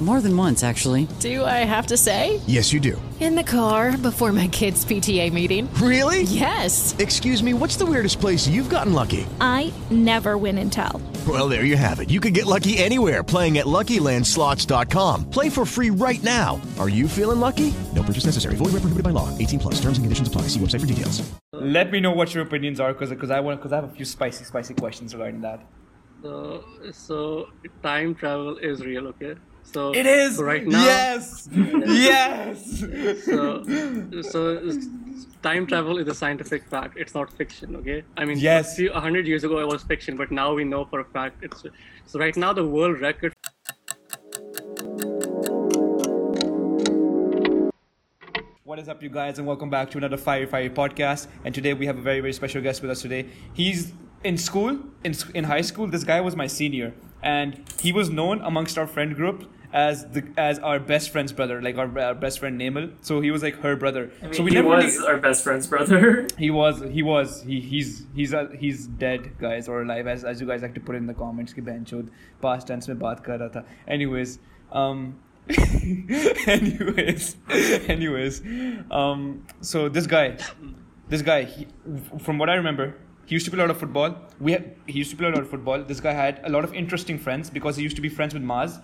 More 0.00 0.20
than 0.20 0.36
once, 0.36 0.62
actually. 0.62 1.08
Do 1.20 1.42
I 1.42 1.64
have 1.64 1.86
to 1.86 1.96
say? 1.96 2.38
Yes, 2.46 2.70
you 2.70 2.80
do. 2.80 3.00
In 3.18 3.34
the 3.34 3.42
car 3.42 3.96
before 3.96 4.30
my 4.30 4.46
kids' 4.48 4.84
PTA 4.84 5.32
meeting. 5.32 5.72
Really? 5.80 6.24
Yes. 6.24 6.94
Excuse 6.98 7.42
me, 7.42 7.54
what's 7.54 7.76
the 7.76 7.86
weirdest 7.86 8.20
place 8.20 8.46
you've 8.46 8.68
gotten 8.68 8.92
lucky? 8.92 9.26
I 9.40 9.72
never 9.90 10.36
win 10.36 10.58
and 10.58 10.70
tell. 10.70 11.00
Well, 11.26 11.48
there 11.48 11.64
you 11.64 11.78
have 11.78 12.00
it. 12.00 12.10
You 12.10 12.20
can 12.20 12.34
get 12.34 12.44
lucky 12.44 12.76
anywhere 12.76 13.24
playing 13.24 13.56
at 13.56 13.64
LuckyLandSlots.com. 13.64 15.30
Play 15.30 15.48
for 15.48 15.64
free 15.64 15.88
right 15.88 16.22
now. 16.22 16.60
Are 16.78 16.90
you 16.90 17.08
feeling 17.08 17.40
lucky? 17.40 17.72
No 17.94 18.02
purchase 18.02 18.26
necessary. 18.26 18.56
Void 18.56 18.76
where 18.76 18.84
prohibited 18.84 19.02
by 19.02 19.10
law. 19.10 19.28
18 19.38 19.58
plus. 19.58 19.74
Terms 19.80 19.96
and 19.96 20.04
conditions 20.04 20.28
apply. 20.28 20.42
See 20.42 20.60
website 20.60 20.80
for 20.80 20.86
details. 20.86 21.26
Let 21.54 21.90
me 21.90 22.00
know 22.00 22.12
what 22.12 22.34
your 22.34 22.44
opinions 22.44 22.80
are, 22.80 22.92
because 22.92 23.08
because 23.08 23.30
I 23.30 23.40
want 23.40 23.60
because 23.60 23.72
I 23.72 23.76
have 23.76 23.84
a 23.84 23.94
few 23.94 24.04
spicy 24.04 24.44
spicy 24.44 24.74
questions 24.74 25.14
regarding 25.14 25.40
that. 25.40 25.64
So, 26.22 26.64
so 26.92 27.48
time 27.82 28.14
travel 28.14 28.58
is 28.58 28.84
real, 28.84 29.06
okay? 29.08 29.36
So 29.72 29.92
It 29.92 30.06
is 30.06 30.36
so 30.36 30.44
right 30.44 30.66
now. 30.66 30.84
Yes, 30.84 31.48
yes. 31.52 32.80
So, 33.24 33.62
so 34.22 34.70
time 35.42 35.66
travel 35.66 35.98
is 35.98 36.08
a 36.08 36.14
scientific 36.14 36.64
fact. 36.68 36.96
It's 36.96 37.14
not 37.14 37.32
fiction, 37.32 37.76
okay? 37.76 38.02
I 38.16 38.24
mean, 38.24 38.38
Yes. 38.38 38.78
a 38.78 39.00
hundred 39.00 39.26
years 39.26 39.44
ago 39.44 39.58
it 39.58 39.66
was 39.66 39.82
fiction, 39.82 40.16
but 40.16 40.30
now 40.30 40.54
we 40.54 40.64
know 40.64 40.84
for 40.84 41.00
a 41.00 41.04
fact 41.04 41.42
it's. 41.42 41.64
So 42.06 42.18
right 42.18 42.36
now 42.36 42.52
the 42.52 42.66
world 42.66 43.00
record 43.00 43.32
What 48.64 48.78
is 48.80 48.88
up, 48.88 49.02
you 49.02 49.08
guys, 49.08 49.38
and 49.38 49.46
welcome 49.46 49.70
back 49.70 49.90
to 49.92 49.98
another 49.98 50.16
Fire 50.16 50.46
Fire 50.46 50.68
podcast. 50.70 51.28
And 51.44 51.54
today 51.54 51.72
we 51.74 51.86
have 51.86 51.98
a 51.98 52.02
very 52.02 52.20
very 52.20 52.32
special 52.32 52.60
guest 52.62 52.82
with 52.82 52.90
us 52.90 53.00
today. 53.00 53.26
He's 53.52 53.92
in 54.24 54.36
school, 54.38 54.78
in 55.04 55.14
in 55.34 55.44
high 55.44 55.60
school. 55.60 55.86
This 55.86 56.04
guy 56.04 56.20
was 56.20 56.34
my 56.36 56.46
senior, 56.46 56.94
and 57.22 57.62
he 57.80 57.92
was 57.92 58.10
known 58.10 58.40
amongst 58.42 58.76
our 58.76 58.86
friend 58.86 59.14
group 59.14 59.48
as 59.72 60.06
the 60.06 60.24
as 60.36 60.58
our 60.58 60.78
best 60.78 61.10
friend's 61.10 61.32
brother, 61.32 61.60
like 61.60 61.76
our, 61.76 61.98
our 61.98 62.14
best 62.14 62.38
friend 62.38 62.60
Namal. 62.60 62.92
So 63.00 63.20
he 63.20 63.30
was 63.30 63.42
like 63.42 63.60
her 63.60 63.76
brother. 63.76 64.10
I 64.22 64.24
mean, 64.26 64.34
so 64.34 64.42
we 64.42 64.52
he 64.52 64.60
was 64.60 64.84
really, 64.84 65.08
our 65.08 65.18
best 65.18 65.44
friend's 65.44 65.66
brother. 65.66 66.26
He 66.38 66.50
was. 66.50 66.80
He 66.80 67.02
was. 67.02 67.42
He 67.42 67.60
he's 67.60 68.06
he's 68.14 68.34
uh, 68.34 68.48
he's 68.58 68.86
dead, 68.86 69.38
guys, 69.38 69.68
or 69.68 69.82
alive, 69.82 70.06
as 70.06 70.24
as 70.24 70.40
you 70.40 70.46
guys 70.46 70.62
like 70.62 70.74
to 70.74 70.80
put 70.80 70.96
in 70.96 71.06
the 71.06 71.14
comments. 71.14 71.52
Ki 71.52 71.60
benchod 71.60 72.08
past 72.42 72.66
tense 72.66 72.88
mein 72.88 72.98
baat 72.98 73.22
kar 73.22 73.38
tha. 73.38 73.64
Anyways, 73.86 74.38
um. 74.72 75.18
anyways, 76.48 77.36
anyways, 77.88 78.42
um, 78.90 79.46
so 79.60 79.88
this 79.88 80.04
guy, 80.04 80.36
this 81.08 81.22
guy, 81.22 81.44
he, 81.44 81.68
from 82.18 82.36
what 82.38 82.50
I 82.50 82.54
remember, 82.54 82.96
he 83.26 83.34
used 83.34 83.44
to 83.44 83.52
play 83.52 83.60
a 83.60 83.62
lot 83.62 83.70
of 83.70 83.78
football. 83.78 84.16
We 84.40 84.52
have 84.52 84.64
he 84.86 84.98
used 84.98 85.10
to 85.10 85.16
play 85.16 85.28
a 85.28 85.30
lot 85.30 85.42
of 85.42 85.50
football. 85.50 85.82
This 85.82 86.00
guy 86.00 86.12
had 86.12 86.40
a 86.44 86.50
lot 86.50 86.64
of 86.64 86.74
interesting 86.74 87.18
friends 87.18 87.50
because 87.50 87.76
he 87.76 87.82
used 87.82 87.96
to 87.96 88.02
be 88.02 88.08
friends 88.08 88.34
with 88.34 88.42
Mars 88.42 88.78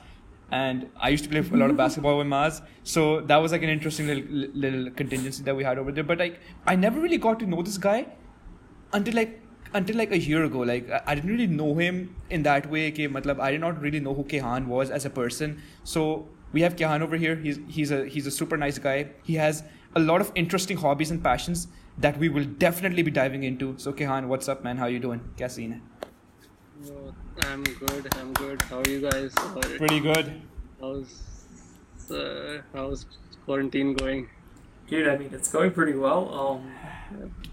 and 0.53 0.89
I 1.01 1.09
used 1.09 1.25
to 1.25 1.31
play 1.31 1.41
a 1.41 1.57
lot 1.61 1.71
of 1.71 1.79
basketball 1.79 2.19
with 2.19 2.27
Mas, 2.27 2.61
So 2.85 3.23
that 3.23 3.37
was 3.39 3.53
like 3.53 3.63
an 3.63 3.71
interesting 3.71 4.07
little, 4.07 4.51
little 4.55 4.91
contingency 4.91 5.43
that 5.45 5.57
we 5.57 5.65
had 5.65 5.79
over 5.79 5.91
there. 5.91 6.05
But 6.05 6.19
like, 6.19 6.41
I 6.67 6.77
never 6.77 7.01
really 7.01 7.17
got 7.17 7.39
to 7.41 7.47
know 7.47 7.63
this 7.63 7.79
guy 7.79 8.07
until 8.93 9.15
like 9.15 9.41
until 9.73 9.97
like 9.97 10.13
a 10.13 10.19
year 10.19 10.45
ago. 10.45 10.59
Like, 10.59 10.91
I 11.07 11.15
didn't 11.15 11.31
really 11.31 11.47
know 11.47 11.75
him 11.75 12.15
in 12.29 12.43
that 12.43 12.71
way. 12.71 12.89
Okay, 12.89 13.09
matlab, 13.09 13.41
I 13.41 13.51
did 13.51 13.63
not 13.63 13.81
really 13.81 13.99
know 14.01 14.13
who 14.13 14.25
Kayhan 14.25 14.67
was 14.67 14.91
as 14.91 15.07
a 15.07 15.11
person. 15.11 15.63
So 15.85 16.29
we 16.53 16.61
have 16.61 16.77
Kayhan 16.77 17.01
over 17.01 17.17
here. 17.17 17.37
He's 17.37 17.59
he's 17.69 17.91
a 17.91 18.05
he's 18.07 18.27
a 18.27 18.31
super 18.31 18.59
nice 18.59 18.79
guy. 18.79 19.09
He 19.23 19.37
has 19.37 19.65
a 19.97 20.01
lot 20.01 20.21
of 20.21 20.33
interesting 20.35 20.77
hobbies 20.77 21.11
and 21.11 21.25
passions 21.25 21.67
that 21.97 22.19
we 22.19 22.29
will 22.29 22.45
definitely 22.45 23.03
be 23.03 23.11
diving 23.23 23.45
into. 23.45 23.75
So 23.79 23.93
Kayhan, 23.93 24.27
what's 24.27 24.49
up, 24.51 24.63
man? 24.63 24.77
How 24.77 24.93
you 24.99 25.01
doing? 25.01 25.27
Kya 25.39 25.81
I'm 27.45 27.63
good. 27.63 28.15
I'm 28.17 28.33
good. 28.35 28.61
How 28.63 28.81
are 28.81 28.89
you 28.89 29.01
guys? 29.01 29.33
Pretty 29.79 30.01
good. 30.01 30.43
How's 30.83 31.47
uh, 32.11 32.59
how's 32.75 33.07
quarantine 33.45 33.95
going? 33.95 34.29
Dude, 34.89 35.07
I 35.09 35.17
mean, 35.17 35.31
it's 35.33 35.51
going 35.51 35.71
pretty 35.71 35.95
well. 35.95 36.23
Um, 36.35 36.73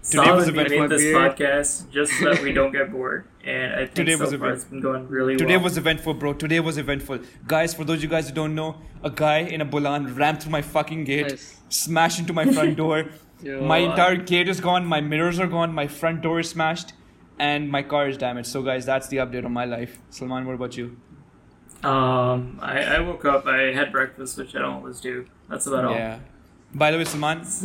Today 0.02 0.24
Today 0.24 0.30
was 0.32 0.38
was 0.40 0.48
a 0.48 0.52
bit 0.52 0.70
made 0.70 0.90
this 0.90 1.02
beard. 1.02 1.32
podcast 1.36 1.90
just 1.90 2.12
so 2.18 2.32
that 2.32 2.42
we 2.42 2.52
don't 2.52 2.72
get 2.72 2.90
bored, 2.90 3.26
and 3.44 3.72
I 3.74 3.78
think 3.84 3.94
Today 3.94 4.12
so 4.16 4.20
was 4.24 4.30
far 4.30 4.38
bit- 4.48 4.54
it's 4.54 4.64
been 4.64 4.80
going 4.80 5.06
really 5.08 5.34
Today 5.36 5.44
well. 5.44 5.58
Today 5.58 5.64
was 5.64 5.78
eventful, 5.78 6.14
bro. 6.14 6.32
Today 6.32 6.58
was 6.60 6.76
eventful. 6.78 7.20
Guys, 7.46 7.72
for 7.72 7.84
those 7.84 7.98
of 7.98 8.02
you 8.02 8.08
guys 8.08 8.28
who 8.28 8.34
don't 8.34 8.54
know, 8.56 8.76
a 9.04 9.10
guy 9.10 9.38
in 9.38 9.60
a 9.60 9.64
Bolan 9.64 10.12
ran 10.16 10.38
through 10.38 10.50
my 10.52 10.62
fucking 10.62 11.04
gate, 11.04 11.28
Nice. 11.28 11.56
smashed 11.68 12.18
into 12.18 12.32
my 12.32 12.46
front 12.52 12.76
door. 12.76 13.04
Yo, 13.42 13.60
my 13.64 13.76
I- 13.76 13.90
entire 13.90 14.16
gate 14.16 14.48
is 14.48 14.60
gone, 14.60 14.84
my 14.86 15.00
mirrors 15.00 15.38
are 15.38 15.46
gone, 15.46 15.72
my 15.72 15.86
front 15.86 16.20
door 16.22 16.40
is 16.40 16.48
smashed, 16.50 16.94
and 17.38 17.70
my 17.70 17.82
car 17.82 18.08
is 18.08 18.16
damaged. 18.16 18.48
So, 18.48 18.62
guys, 18.62 18.84
that's 18.86 19.06
the 19.08 19.18
update 19.18 19.44
on 19.44 19.52
my 19.52 19.66
life. 19.66 19.98
Salman, 20.10 20.46
what 20.46 20.54
about 20.56 20.76
you? 20.76 20.96
Um, 21.84 22.58
I, 22.60 22.82
I 22.82 23.00
woke 23.00 23.24
up, 23.24 23.46
I 23.46 23.72
had 23.72 23.92
breakfast, 23.92 24.36
which 24.36 24.54
I 24.54 24.60
don't 24.60 24.74
always 24.74 25.00
do. 25.00 25.26
That's 25.48 25.66
about 25.66 25.84
all. 25.86 25.94
Yeah. 25.94 26.18
By 26.74 26.90
the 26.90 26.98
way, 26.98 27.04
Salman, 27.04 27.44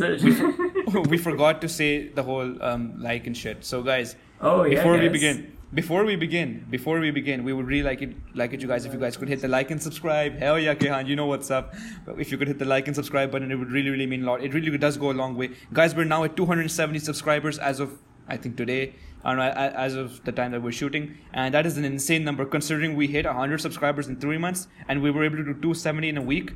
oh 0.94 1.00
we 1.08 1.18
forgot 1.18 1.60
to 1.60 1.68
say 1.68 2.08
the 2.08 2.22
whole 2.22 2.62
um, 2.62 3.00
like 3.00 3.26
and 3.26 3.36
shit. 3.36 3.64
So, 3.64 3.82
guys, 3.82 4.16
oh, 4.40 4.64
yeah. 4.64 4.76
before 4.76 4.98
we 4.98 5.08
begin 5.08 5.56
before 5.74 6.04
we 6.04 6.14
begin 6.14 6.64
before 6.70 7.00
we 7.00 7.10
begin 7.10 7.42
we 7.42 7.52
would 7.52 7.66
really 7.66 7.82
like 7.82 8.00
it 8.00 8.14
like 8.34 8.52
it 8.52 8.62
you 8.62 8.68
guys 8.68 8.84
if 8.84 8.92
you 8.92 9.00
guys 9.00 9.16
could 9.16 9.28
hit 9.28 9.40
the 9.40 9.48
like 9.48 9.68
and 9.72 9.82
subscribe 9.82 10.38
hell 10.38 10.56
yeah 10.56 10.74
Kayhan 10.74 11.08
you 11.08 11.16
know 11.16 11.26
what's 11.26 11.50
up 11.50 11.74
but 12.04 12.20
if 12.20 12.30
you 12.30 12.38
could 12.38 12.46
hit 12.46 12.60
the 12.60 12.64
like 12.64 12.86
and 12.86 12.94
subscribe 12.94 13.32
button 13.32 13.50
it 13.50 13.56
would 13.56 13.72
really 13.72 13.90
really 13.90 14.06
mean 14.06 14.22
a 14.22 14.26
lot 14.26 14.44
it 14.44 14.54
really 14.54 14.78
does 14.78 14.96
go 14.96 15.10
a 15.10 15.12
long 15.12 15.34
way 15.34 15.50
guys 15.72 15.92
we're 15.92 16.04
now 16.04 16.22
at 16.22 16.36
270 16.36 17.00
subscribers 17.00 17.58
as 17.58 17.80
of 17.80 17.98
I 18.28 18.36
think 18.36 18.56
today 18.56 18.94
know 19.34 19.42
as 19.42 19.94
of 19.94 20.22
the 20.24 20.30
time 20.32 20.52
that 20.52 20.62
we're 20.62 20.70
shooting 20.70 21.18
and 21.32 21.52
that 21.52 21.66
is 21.66 21.76
an 21.76 21.84
insane 21.84 22.22
number 22.22 22.44
considering 22.44 22.94
we 22.94 23.08
hit 23.08 23.24
100 23.26 23.58
subscribers 23.60 24.06
in 24.06 24.16
three 24.16 24.38
months 24.38 24.68
and 24.88 25.02
we 25.02 25.10
were 25.10 25.24
able 25.24 25.36
to 25.38 25.42
do 25.44 25.52
270 25.54 26.08
in 26.10 26.16
a 26.18 26.22
week 26.22 26.52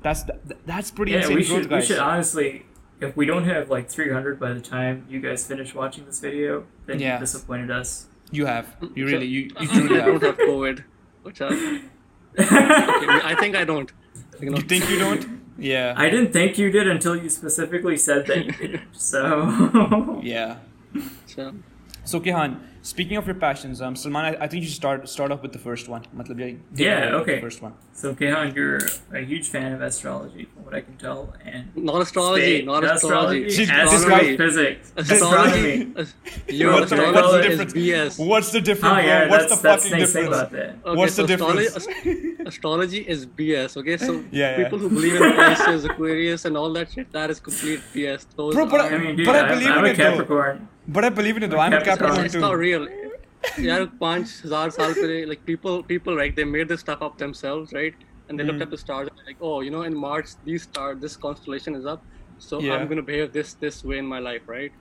that's 0.00 0.22
that's 0.64 0.90
pretty 0.90 1.12
Yeah, 1.12 1.18
insane 1.18 1.36
we 1.36 1.44
growth 1.44 1.62
should, 1.62 1.70
we 1.70 1.82
should 1.82 1.98
honestly, 1.98 2.64
if 3.00 3.16
we 3.16 3.26
don't 3.26 3.44
have 3.44 3.68
like 3.68 3.90
300 3.90 4.38
by 4.40 4.52
the 4.52 4.60
time 4.60 5.04
you 5.10 5.20
guys 5.20 5.46
finish 5.46 5.74
watching 5.74 6.06
this 6.06 6.20
video, 6.20 6.64
then 6.86 6.98
Yeah. 7.00 7.14
you 7.14 7.20
disappointed 7.20 7.70
us. 7.70 8.06
you 8.30 8.46
have 8.46 8.76
you 8.94 9.04
really 9.06 9.26
you, 9.26 9.40
you 9.42 9.50
I 9.58 9.66
truly 9.66 9.88
don't 9.98 10.22
have 10.22 10.22
have 10.22 10.38
COVID. 10.38 10.84
Which 11.24 11.40
I, 11.42 11.46
okay, 11.46 13.20
I 13.32 13.34
think 13.38 13.56
I 13.56 13.64
don't. 13.64 13.90
You, 14.40 14.50
know, 14.50 14.56
you 14.58 14.62
think 14.62 14.88
you 14.88 14.98
don't 14.98 15.40
yeah 15.58 15.94
I 15.96 16.08
didn't 16.08 16.32
think 16.32 16.56
you 16.58 16.70
did 16.70 16.86
until 16.86 17.16
you 17.16 17.28
specifically 17.28 17.96
said 17.96 18.26
that 18.26 18.44
you 18.46 18.52
did. 18.52 18.80
So 18.92 20.20
yeah 20.22 20.58
so, 21.26 21.52
So 22.08 22.20
Kayhan, 22.20 22.60
speaking 22.80 23.18
of 23.18 23.26
your 23.26 23.34
passions, 23.34 23.82
um, 23.82 23.94
Salman, 23.94 24.24
I, 24.24 24.44
I 24.44 24.48
think 24.48 24.62
you 24.62 24.68
should 24.68 24.76
start 24.76 25.06
start 25.10 25.30
off 25.30 25.42
with 25.42 25.52
the 25.52 25.58
first 25.58 25.90
one. 25.90 26.04
Matlab, 26.16 26.38
yeah, 26.40 26.56
Yeah, 26.74 26.98
it 27.00 27.08
away 27.08 27.12
with 27.12 27.22
okay. 27.22 27.34
The 27.34 27.40
first 27.42 27.60
one. 27.60 27.74
So, 27.98 28.14
Kayhan, 28.14 28.54
you're 28.54 28.78
a 29.12 29.24
huge 29.24 29.48
fan 29.48 29.72
of 29.72 29.82
astrology, 29.82 30.44
from 30.54 30.64
what 30.64 30.72
I 30.72 30.82
can 30.82 30.96
tell, 30.98 31.34
and 31.44 31.76
not 31.76 32.00
astrology, 32.00 32.58
Space- 32.58 32.64
not 32.66 32.84
astrology. 32.84 33.50
See, 33.50 33.64
this 33.64 33.92
astronomy, 33.92 34.30
guy- 34.30 34.36
physics, 34.36 34.92
Astrology. 34.96 35.92
astronomy. 35.96 36.04
Yo, 36.48 36.72
What's 36.74 36.90
the- 36.90 36.96
what's 36.96 37.32
the 37.32 37.38
is 37.40 37.46
difference? 37.58 37.72
BS. 37.72 38.26
What's 38.28 38.52
the 38.52 38.60
difference? 38.60 38.92
Oh 38.92 39.00
bro? 39.02 39.04
yeah, 39.04 39.28
What's 39.28 39.46
that's 39.48 39.56
the 39.62 39.68
that's 39.68 39.82
fucking 39.88 39.98
nice 39.98 40.12
thing 40.12 40.30
difference? 40.30 40.52
about 40.52 40.52
that. 40.52 40.88
Okay, 40.88 40.96
What's 40.96 41.14
so 41.14 41.26
the 41.26 41.34
astrology, 41.34 41.64
difference? 41.64 41.88
ast- 42.38 42.46
astrology 42.46 42.98
is 43.14 43.26
BS. 43.26 43.76
Okay, 43.78 43.96
so 43.96 44.12
Yeah, 44.30 44.50
yeah. 44.58 44.62
people 44.62 44.78
who 44.78 44.90
believe 44.90 45.16
in 45.20 45.32
Pisces, 45.34 45.84
Aquarius, 45.84 46.44
and 46.44 46.56
all 46.56 46.72
that 46.74 46.92
shit, 46.92 47.10
that 47.10 47.30
is 47.30 47.40
complete 47.40 47.80
BS. 47.92 48.26
Those 48.36 48.54
Bro, 48.54 48.66
but 48.66 48.80
are, 48.80 48.94
I 48.94 48.98
mean, 48.98 49.16
dude, 49.16 49.26
But 49.26 49.34
I 49.34 49.40
I'm, 49.40 49.48
believe 49.58 49.70
I'm 49.72 49.84
in 49.84 50.00
a 50.00 50.20
it, 50.22 50.28
though. 50.28 50.58
But 50.86 51.04
I 51.04 51.08
believe 51.08 51.36
in 51.36 51.42
it 51.42 51.50
though. 51.50 51.58
I'm 51.58 51.72
a 51.72 51.78
Capricorn. 51.82 51.98
Capricorn 51.98 52.26
it's 52.26 52.34
not 52.36 52.56
real 52.56 52.86
yeah, 53.60 53.86
5,000 53.98 54.50
Hazar 54.50 54.70
Sal 54.70 55.28
like 55.28 55.44
people 55.44 55.82
people 55.82 56.16
right 56.16 56.34
they 56.34 56.44
made 56.44 56.68
this 56.68 56.80
stuff 56.80 57.02
up 57.02 57.18
themselves 57.18 57.72
right 57.72 57.94
and 58.28 58.38
they 58.38 58.44
mm. 58.44 58.48
looked 58.48 58.58
hmm. 58.58 58.62
at 58.62 58.70
the 58.70 58.78
stars 58.78 59.08
like 59.26 59.36
oh 59.40 59.60
you 59.60 59.70
know 59.70 59.82
in 59.82 59.96
March 59.96 60.28
these 60.44 60.62
star 60.62 60.94
this 60.94 61.16
constellation 61.16 61.74
is 61.74 61.86
up 61.86 62.02
so 62.38 62.60
yeah. 62.60 62.74
I'm 62.74 62.88
gonna 62.88 63.02
behave 63.02 63.32
this 63.32 63.54
this 63.54 63.84
way 63.84 63.98
in 63.98 64.06
my 64.06 64.18
life 64.18 64.42
right 64.46 64.72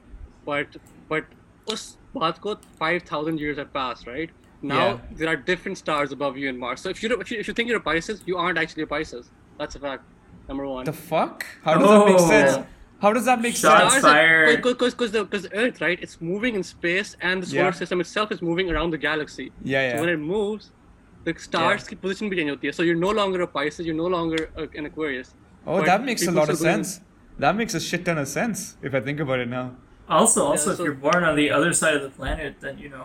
but 0.46 0.76
but 1.10 1.26
us 1.72 1.98
baat 2.16 2.42
ko 2.42 2.58
5,000 2.80 3.40
years 3.40 3.58
have 3.58 3.74
passed 3.74 4.08
right 4.08 4.30
now 4.62 4.86
yeah. 4.86 5.00
there 5.22 5.30
are 5.30 5.36
different 5.36 5.78
stars 5.78 6.12
above 6.12 6.38
you 6.38 6.50
in 6.50 6.58
Mars 6.58 6.82
so 6.82 6.90
if 6.90 7.04
you, 7.04 7.10
if 7.20 7.32
you 7.32 7.40
if 7.40 7.48
you 7.48 7.54
think 7.54 7.70
you're 7.70 7.84
a 7.84 7.88
Pisces 7.90 8.24
you 8.26 8.38
aren't 8.38 8.58
actually 8.58 8.84
a 8.84 8.88
Pisces 8.88 9.30
that's 9.60 9.76
a 9.76 9.80
fact 9.80 10.04
number 10.48 10.68
one 10.68 10.86
the 10.86 10.94
fuck 10.94 11.46
how 11.64 11.78
does 11.78 11.90
oh. 11.90 12.00
that 12.00 12.12
make 12.12 12.20
sense 12.20 12.58
yeah. 12.58 12.66
How 13.01 13.13
does 13.13 13.25
that 13.25 13.41
make 13.41 13.57
Shots 13.57 13.95
sense? 13.95 14.05
fired. 14.05 14.63
Because 14.63 14.95
because 14.95 15.11
because 15.13 15.47
Earth 15.53 15.81
right, 15.81 15.99
it's 16.01 16.21
moving 16.21 16.55
in 16.55 16.63
space, 16.63 17.17
and 17.21 17.43
the 17.43 17.47
solar 17.47 17.65
Yeah. 17.65 17.71
system 17.83 18.01
itself 18.01 18.31
is 18.31 18.43
moving 18.51 18.71
around 18.71 18.93
the 18.93 18.99
galaxy. 18.99 19.51
Yeah, 19.63 19.83
yeah. 19.89 19.97
So 19.97 20.01
when 20.03 20.09
it 20.09 20.19
moves, 20.19 20.71
the 21.25 21.35
stars 21.47 21.83
Yeah. 21.83 21.89
की 21.91 21.97
position 22.05 22.31
भी 22.31 22.37
change 22.41 22.51
होती 22.51 22.67
है. 22.69 22.75
So 22.75 22.83
you're 22.91 23.01
no 23.07 23.11
longer 23.21 23.41
a 23.43 23.49
Pisces, 23.57 23.87
you're 23.87 23.99
no 24.03 24.07
longer 24.17 24.49
a, 24.57 24.69
an 24.83 24.87
Aquarius. 24.87 25.35
Oh, 25.67 25.79
But 25.79 25.87
that 25.87 26.05
makes 26.05 26.23
a 26.23 26.27
people 26.27 26.41
lot 26.43 26.49
of 26.51 26.57
still 26.57 26.73
believe- 26.73 26.87
sense. 26.87 27.01
That 27.39 27.57
makes 27.57 27.75
a 27.75 27.81
shit 27.81 28.05
ton 28.05 28.19
of 28.19 28.29
sense 28.29 28.77
if 28.83 28.95
I 28.95 29.01
think 29.01 29.21
about 29.27 29.41
it 29.41 29.49
now. 29.49 29.65
Also, 30.09 30.45
also, 30.45 30.67
Yeah, 30.71 30.73
if 30.73 30.77
so- 30.79 30.85
you're 30.85 30.95
born 30.95 31.25
on 31.25 31.35
the 31.37 31.51
other 31.51 31.73
side 31.73 31.95
of 31.97 32.03
the 32.03 32.11
planet, 32.11 32.57
then 32.61 32.79
you 32.79 32.89
know 32.89 33.05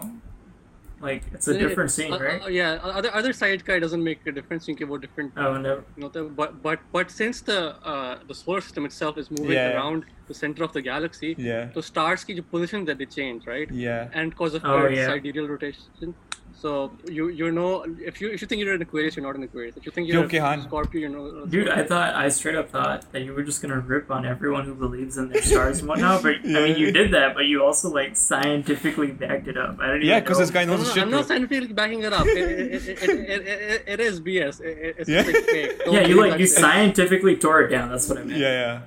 like 1.03 1.25
it's 1.35 1.49
a 1.49 1.59
different 1.59 1.91
scene, 1.91 2.13
Uh, 2.13 2.19
right? 2.21 2.43
uh, 2.43 2.49
yeah, 2.49 2.79
other 2.99 3.13
other 3.21 3.33
side 3.33 3.65
guy 3.65 3.79
doesn't 3.85 4.03
make 4.09 4.21
a 4.25 4.33
difference. 4.33 4.69
You 4.69 4.77
can 4.81 4.89
go 4.89 4.99
different. 5.05 5.33
Oh 5.37 5.57
no. 5.57 5.73
You 5.97 6.03
know, 6.05 6.09
the, 6.17 6.23
but 6.41 6.63
but 6.67 6.79
but 6.93 7.11
since 7.11 7.41
the 7.41 7.57
uh, 7.93 8.19
the 8.29 8.35
solar 8.41 8.61
system 8.61 8.85
itself 8.91 9.19
is 9.23 9.31
moving 9.31 9.57
Yeah. 9.57 9.73
around 9.75 10.05
the 10.29 10.35
center 10.43 10.63
of 10.69 10.73
the 10.77 10.83
galaxy, 10.89 11.35
Yeah. 11.47 11.73
so 11.75 11.81
stars 11.89 12.25
की 12.29 12.37
जो 12.41 12.45
position 12.53 12.85
that 12.91 12.99
they 13.03 13.09
change, 13.17 13.49
right? 13.55 13.69
Yeah. 13.87 14.09
And 14.21 14.31
because 14.37 14.55
of 14.61 14.65
Oh, 14.65 14.77
Earth's 14.79 14.97
yeah. 15.01 15.09
sidereal 15.15 15.49
rotation, 15.55 16.15
so 16.61 16.93
you 17.09 17.29
you 17.29 17.51
know 17.51 17.85
if 18.01 18.21
you 18.21 18.31
if 18.31 18.41
you 18.43 18.47
think 18.47 18.61
you're 18.63 18.75
an 18.75 18.83
Aquarius, 18.83 19.17
you're 19.17 19.25
not 19.25 19.37
an 19.37 19.43
Aquarius. 19.43 19.77
If 19.77 19.87
you 19.87 19.93
think 19.93 20.09
you're 20.09 20.25
a 20.25 20.29
Kayhan. 20.29 20.63
Scorpio, 20.65 21.01
you're 21.01 21.11
not. 21.11 21.51
Dude, 21.51 21.69
I 21.69 21.83
thought 21.85 22.15
I 22.15 22.29
straight 22.29 22.55
up 22.57 22.71
thought 22.71 23.11
that 23.13 23.23
you 23.23 23.33
were 23.33 23.43
just 23.43 23.63
gonna 23.63 23.79
rip 23.81 24.11
on 24.11 24.27
everyone 24.27 24.65
who 24.65 24.75
believes 24.75 25.17
in 25.19 25.29
their 25.31 25.43
stars 25.43 25.81
and 25.81 25.89
whatnot. 25.89 26.23
But 26.23 26.37
I 26.45 26.49
mean, 26.49 26.77
you 26.79 26.93
did 26.93 27.13
that, 27.13 27.35
but 27.35 27.47
you 27.47 27.65
also 27.65 27.89
like 27.91 28.17
scientifically 28.17 29.09
backed 29.13 29.49
it 29.49 29.57
up. 29.57 29.79
I 29.81 29.93
didn't. 29.93 30.03
Yeah, 30.03 30.21
because 30.21 30.39
this 30.39 30.51
guy 30.51 30.65
knows 30.65 30.81
no, 30.81 30.85
no, 30.87 30.93
shit. 30.95 31.03
I'm 31.03 31.09
bro. 31.11 31.19
not 31.19 31.29
scientifically 31.29 31.73
backing 31.75 32.03
it 32.03 32.13
up. 32.13 32.27
It, 32.27 32.37
it, 32.37 32.89
it, 32.89 33.03
it, 33.03 33.11
it, 33.11 33.47
it, 33.47 33.85
it 33.87 34.01
is 34.01 34.21
BS. 34.21 34.61
It, 34.61 34.79
it- 34.79 34.97
it's 34.99 35.09
Yeah. 35.09 35.23
fake. 35.23 35.79
Don't 35.85 35.95
Yeah, 35.95 36.01
you 36.07 36.15
believe 36.17 36.31
like 36.33 36.41
you 36.41 36.47
shit. 36.47 36.57
scientifically 36.59 37.37
tore 37.37 37.63
it 37.63 37.69
down. 37.69 37.91
That's 37.91 38.09
what 38.09 38.19
I 38.19 38.25
meant. 38.25 38.39
Yeah, 38.39 38.49
yeah. 38.49 38.81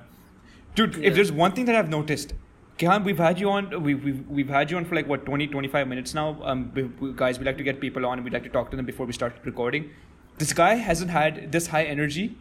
Dude, 0.74 0.94
Yeah. 0.96 1.08
if 1.08 1.14
there's 1.14 1.32
one 1.32 1.52
thing 1.52 1.64
that 1.66 1.74
I've 1.74 1.88
noticed, 1.88 2.32
Kayhan, 2.78 3.04
we've 3.04 3.18
had 3.18 3.40
you 3.40 3.50
on. 3.50 3.82
We've, 3.82 4.04
we've 4.04 4.28
we've 4.28 4.48
had 4.48 4.70
you 4.70 4.76
on 4.76 4.84
for 4.84 4.94
like 4.94 5.08
what 5.08 5.24
20, 5.24 5.46
25 5.46 5.88
minutes 5.88 6.12
now. 6.12 6.38
Um, 6.42 6.72
we, 6.74 6.82
we, 6.82 7.12
guys, 7.14 7.38
we 7.38 7.46
like 7.46 7.56
to 7.56 7.64
get 7.64 7.80
people 7.80 8.04
on 8.04 8.18
and 8.18 8.24
we 8.24 8.30
like 8.30 8.42
to 8.42 8.50
talk 8.50 8.70
to 8.70 8.76
them 8.76 8.84
before 8.84 9.06
we 9.06 9.14
start 9.14 9.34
recording. 9.44 9.90
This 10.36 10.52
guy 10.52 10.74
hasn't 10.74 11.10
had 11.10 11.52
this 11.52 11.68
high 11.68 11.84
energy, 11.84 12.36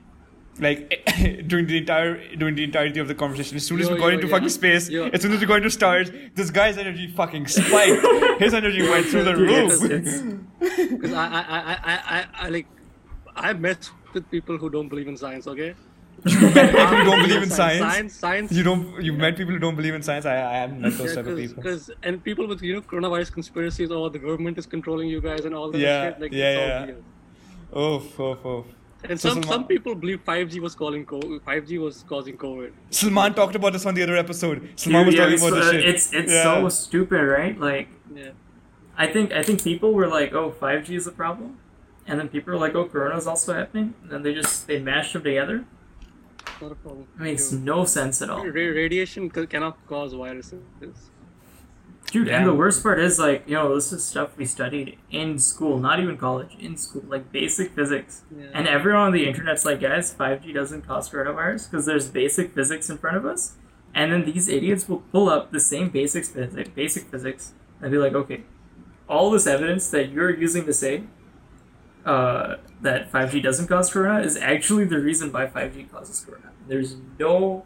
like 0.60 1.10
during 1.48 1.68
the 1.68 1.78
entire 1.78 2.36
during 2.36 2.56
the 2.56 2.66
entirety 2.66 3.00
of 3.00 3.08
the 3.08 3.16
conversation. 3.16 3.56
As 3.56 3.66
soon 3.66 3.80
as 3.80 3.88
Yo, 3.88 3.94
we 3.94 4.00
got 4.00 4.08
yo, 4.08 4.16
into 4.16 4.28
fucking 4.28 4.50
space, 4.50 4.90
as 4.90 5.22
soon 5.22 5.32
as 5.32 5.40
we 5.40 5.46
got 5.46 5.58
into 5.58 5.72
stars, 5.72 6.12
this 6.34 6.52
guy's 6.52 6.78
energy 6.78 7.08
fucking 7.08 7.48
spiked. 7.48 8.06
His 8.42 8.54
energy 8.54 8.82
went 8.82 9.06
through 9.06 9.24
the 9.24 9.38
roof. 9.38 9.82
Because 10.60 11.14
I, 11.14 11.28
I, 11.28 11.40
I, 11.40 11.62
I, 11.62 12.20
I, 12.20 12.26
I 12.34 12.50
like, 12.50 12.68
I 13.38 13.54
met 13.54 13.90
with 14.14 14.30
people 14.30 14.58
who 14.58 14.70
don't 14.70 14.90
believe 14.90 15.08
in 15.08 15.16
science. 15.16 15.48
Okay. 15.48 15.76
People 16.26 16.48
who 16.50 17.04
don't 17.10 17.22
believe 17.22 17.44
in 17.44 17.50
science. 17.62 17.82
Science, 17.94 18.14
science. 18.14 18.52
You 18.52 18.64
don't. 18.64 19.02
You 19.04 19.14
met 19.14 19.38
people 19.38 19.54
who 19.54 19.60
don't 19.60 19.76
believe 19.76 19.94
in 19.94 20.04
science. 20.04 20.26
I, 20.26 20.36
I 20.36 20.58
haven't 20.64 20.82
met 20.82 20.98
those 20.98 21.10
Yeah, 21.10 21.16
type 21.22 21.28
of 21.28 21.38
people. 21.38 21.64
cause, 21.64 21.90
and 22.04 22.24
people 22.24 22.48
with 22.48 22.62
you 22.62 22.74
know 22.76 22.82
coronavirus 22.82 23.32
conspiracies, 23.34 23.92
oh 23.92 24.10
the 24.10 24.20
government 24.20 24.58
is 24.58 24.66
controlling 24.66 25.08
you 25.10 25.22
guys 25.22 25.46
and 25.46 25.54
all 25.56 25.72
that 25.72 25.78
Yeah, 25.80 26.10
shit. 26.12 26.22
Like, 26.22 26.32
yeah, 26.32 26.50
it's 26.50 26.62
all 26.62 26.68
yeah. 26.68 26.86
real. 26.94 27.96
Oof, 27.96 28.20
oof, 28.20 28.46
oof. 28.46 28.66
And 29.08 29.20
So 29.20 29.30
some 29.30 29.44
Salman- 29.44 29.50
some 29.60 29.68
people 29.68 29.94
believe 29.94 30.24
5G 30.26 30.60
was 30.60 30.74
calling 30.74 31.06
co- 31.06 31.20
5G 31.48 31.80
was 31.80 32.04
causing 32.10 32.38
COVID. 32.38 32.72
Salman 32.90 33.34
talked 33.36 33.54
about 33.56 33.74
this 33.74 33.86
on 33.86 33.94
the 33.94 34.02
other 34.02 34.16
episode. 34.16 34.68
Salman 34.78 35.06
was 35.06 35.14
yeah, 35.16 35.22
talking 35.22 35.34
it's, 35.36 35.44
about 35.46 35.56
this 35.60 35.68
uh, 35.68 35.72
shit. 35.74 35.86
it's 35.90 36.14
it's 36.14 36.32
Yeah. 36.32 36.44
so 36.44 36.70
stupid, 36.70 37.22
right? 37.22 37.60
Like 37.60 37.90
Yeah. 38.16 38.32
I 38.98 39.08
think 39.08 39.32
I 39.32 39.44
think 39.44 39.62
people 39.64 39.94
were 39.94 40.08
like, 40.08 40.34
"Oh, 40.34 40.52
5G 40.60 40.96
is 40.96 41.06
a 41.06 41.12
problem," 41.12 41.58
and 42.08 42.18
then 42.20 42.30
people 42.30 42.54
are 42.54 42.58
like, 42.58 42.74
"Oh, 42.76 42.86
Corona 42.86 43.18
is 43.18 43.28
also 43.28 43.54
happening," 43.54 43.94
and 44.02 44.10
then 44.12 44.24
they 44.24 44.34
just 44.34 44.68
they 44.68 44.80
mashed 44.80 45.14
them 45.14 45.24
together. 45.24 45.66
Not 46.62 46.72
a 46.72 46.76
problem. 46.76 47.08
It 47.16 47.22
makes 47.22 47.52
no 47.52 47.86
sense 47.86 48.22
at 48.22 48.30
all, 48.30 48.46
Ra- 48.46 48.52
radiation 48.54 49.32
c- 49.34 49.46
cannot 49.48 49.78
cause 49.88 50.14
viruses. 50.14 50.64
dude. 50.80 52.28
Yeah. 52.28 52.38
And 52.38 52.48
the 52.48 52.54
worst 52.54 52.82
part 52.82 53.00
is 53.00 53.20
like, 53.20 53.44
you 53.46 53.56
know, 53.56 53.76
this 53.76 53.92
is 53.92 54.06
stuff 54.06 54.38
we 54.38 54.46
studied 54.46 54.98
in 55.12 55.38
school, 55.38 55.80
not 55.80 56.00
even 56.00 56.18
college, 56.18 56.56
in 56.60 56.78
school, 56.78 57.04
like 57.08 57.30
basic 57.32 57.74
physics. 57.76 58.22
Yeah. 58.36 58.46
And 58.54 58.68
everyone 58.68 59.02
on 59.08 59.12
the 59.12 59.28
internet's 59.28 59.66
like, 59.66 59.82
guys, 59.82 60.14
5G 60.14 60.54
doesn't 60.54 60.84
cause 60.84 61.10
coronavirus 61.10 61.70
because 61.70 61.86
there's 61.86 62.08
basic 62.08 62.54
physics 62.54 62.90
in 62.90 62.98
front 63.00 63.18
of 63.18 63.26
us. 63.26 63.56
And 63.94 64.12
then 64.14 64.24
these 64.24 64.48
idiots 64.48 64.88
will 64.88 65.00
pull 65.12 65.30
up 65.30 65.52
the 65.52 65.60
same 65.60 65.90
basic 65.90 66.26
physics, 66.26 66.70
basic 66.70 67.04
physics, 67.10 67.54
and 67.82 67.92
be 67.92 67.98
like, 67.98 68.14
okay, 68.14 68.44
all 69.10 69.30
this 69.32 69.46
evidence 69.48 69.90
that 69.90 70.10
you're 70.10 70.34
using 70.34 70.66
to 70.66 70.74
say 70.74 71.04
uh, 72.06 72.58
that 72.82 73.12
5G 73.12 73.42
doesn't 73.44 73.68
cause 73.68 73.92
corona 73.92 74.22
is 74.22 74.38
actually 74.38 74.86
the 74.86 75.00
reason 75.00 75.32
why 75.32 75.48
5G 75.48 75.92
causes 75.92 76.24
corona. 76.26 76.52
There's 76.68 76.96
no, 77.20 77.66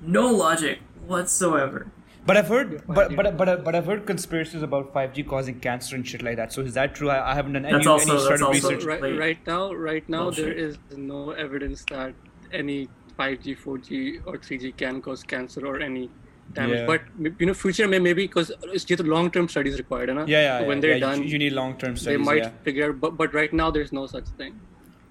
no 0.00 0.26
logic 0.30 0.80
whatsoever. 1.06 1.86
But 2.24 2.36
I've 2.36 2.48
heard, 2.48 2.72
Yeah, 2.72 2.78
but 2.88 3.14
but 3.14 3.36
but 3.36 3.64
but 3.64 3.74
I've 3.76 3.86
heard 3.86 4.04
conspiracies 4.04 4.62
about 4.62 4.92
5G 4.92 5.28
causing 5.28 5.60
cancer 5.60 5.94
and 5.94 6.04
shit 6.06 6.22
like 6.22 6.36
that. 6.36 6.52
So 6.52 6.62
is 6.62 6.74
that 6.74 6.94
true? 6.94 7.08
I, 7.08 7.30
I 7.32 7.34
haven't 7.34 7.52
done 7.52 7.64
any, 7.64 7.74
That's 7.76 7.86
also- 7.86 8.12
any 8.16 8.20
sort 8.20 8.42
of 8.42 8.48
research. 8.48 8.84
right, 8.84 9.16
right 9.18 9.38
now, 9.46 9.72
right 9.72 10.08
now 10.08 10.30
there 10.30 10.46
bullshit. 10.46 10.58
is 10.58 10.78
no 10.96 11.30
evidence 11.30 11.84
that 11.90 12.14
any 12.52 12.88
5G, 13.18 13.56
4G, 13.56 14.22
or 14.26 14.38
3G 14.38 14.76
can 14.76 15.00
cause 15.00 15.22
cancer 15.22 15.64
or 15.66 15.80
any 15.80 16.10
damage. 16.52 16.78
Yeah. 16.78 16.86
But 16.86 17.02
you 17.40 17.46
know, 17.46 17.54
future 17.54 17.88
may 17.88 17.98
maybe 17.98 18.26
because 18.26 18.52
it's 18.64 18.84
just 18.84 19.02
long-term 19.02 19.48
studies 19.48 19.78
required, 19.78 20.08
you 20.08 20.14
know? 20.14 20.26
Yeah, 20.26 20.60
yeah. 20.60 20.66
When 20.66 20.78
yeah, 20.78 20.80
they're 20.80 20.96
yeah, 20.96 20.98
done, 21.00 21.22
you, 21.22 21.28
you 21.30 21.38
need 21.38 21.52
long-term 21.52 21.96
studies. 21.96 22.18
they 22.18 22.24
might 22.24 22.42
yeah. 22.42 22.50
figure. 22.64 22.90
out 22.90 23.00
But 23.00 23.16
but 23.16 23.34
right 23.34 23.52
now, 23.52 23.70
there's 23.70 23.92
no 23.92 24.06
such 24.06 24.28
thing. 24.36 24.60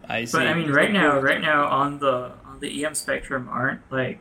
I 0.07 0.25
see. 0.25 0.37
But 0.37 0.47
I 0.47 0.53
mean, 0.53 0.71
right 0.71 0.91
now, 0.91 1.19
right 1.19 1.41
now 1.41 1.65
on 1.67 1.99
the 1.99 2.31
on 2.45 2.59
the 2.59 2.85
EM 2.85 2.95
spectrum 2.95 3.49
aren't 3.51 3.81
like 3.91 4.19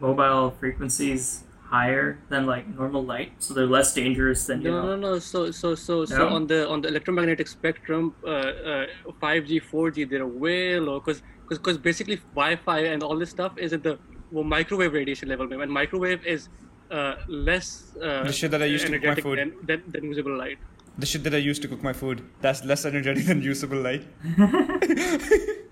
mobile 0.00 0.50
frequencies 0.60 1.44
higher 1.64 2.18
than 2.28 2.46
like 2.46 2.68
normal 2.68 3.02
light, 3.04 3.32
so 3.38 3.54
they're 3.54 3.66
less 3.66 3.94
dangerous 3.94 4.46
than 4.46 4.62
you 4.62 4.70
No, 4.70 4.82
know. 4.82 4.96
no, 4.96 5.12
no. 5.12 5.18
So, 5.18 5.50
so, 5.50 5.74
so, 5.74 6.04
so 6.04 6.28
on 6.28 6.46
the 6.46 6.68
on 6.68 6.82
the 6.82 6.88
electromagnetic 6.88 7.48
spectrum, 7.48 8.14
uh, 8.24 8.28
uh, 8.28 8.86
5G, 9.22 9.62
4G, 9.70 10.08
they're 10.08 10.26
way 10.26 10.78
low 10.78 11.00
because 11.00 11.22
because 11.48 11.78
basically 11.78 12.16
Wi-Fi 12.34 12.80
and 12.92 13.02
all 13.02 13.16
this 13.18 13.30
stuff 13.30 13.58
is 13.58 13.72
at 13.72 13.82
the 13.82 13.98
well, 14.34 14.44
microwave 14.44 14.92
radiation 14.92 15.28
level, 15.28 15.50
and 15.64 15.72
microwave 15.80 16.24
is 16.26 16.48
uh, 16.90 17.14
less 17.28 17.68
uh, 18.02 18.24
The 18.24 18.32
shit 18.32 18.50
that 18.50 18.62
I 18.62 18.66
used 18.66 18.86
to 18.86 18.92
cook 18.92 19.02
my 19.02 19.08
energetic 19.12 19.24
food. 19.24 19.38
than, 19.38 19.52
than, 19.68 19.82
than 19.96 20.08
visible 20.14 20.36
light. 20.36 20.58
the 21.02 21.06
shit 21.06 21.22
that 21.26 21.34
I 21.34 21.38
use 21.38 21.58
to 21.60 21.68
cook 21.68 21.82
my 21.82 21.92
food. 21.92 22.22
That's 22.40 22.64
less 22.64 22.84
energetic 22.84 23.24
than 23.32 23.42
usable 23.42 23.80
light. 23.88 24.04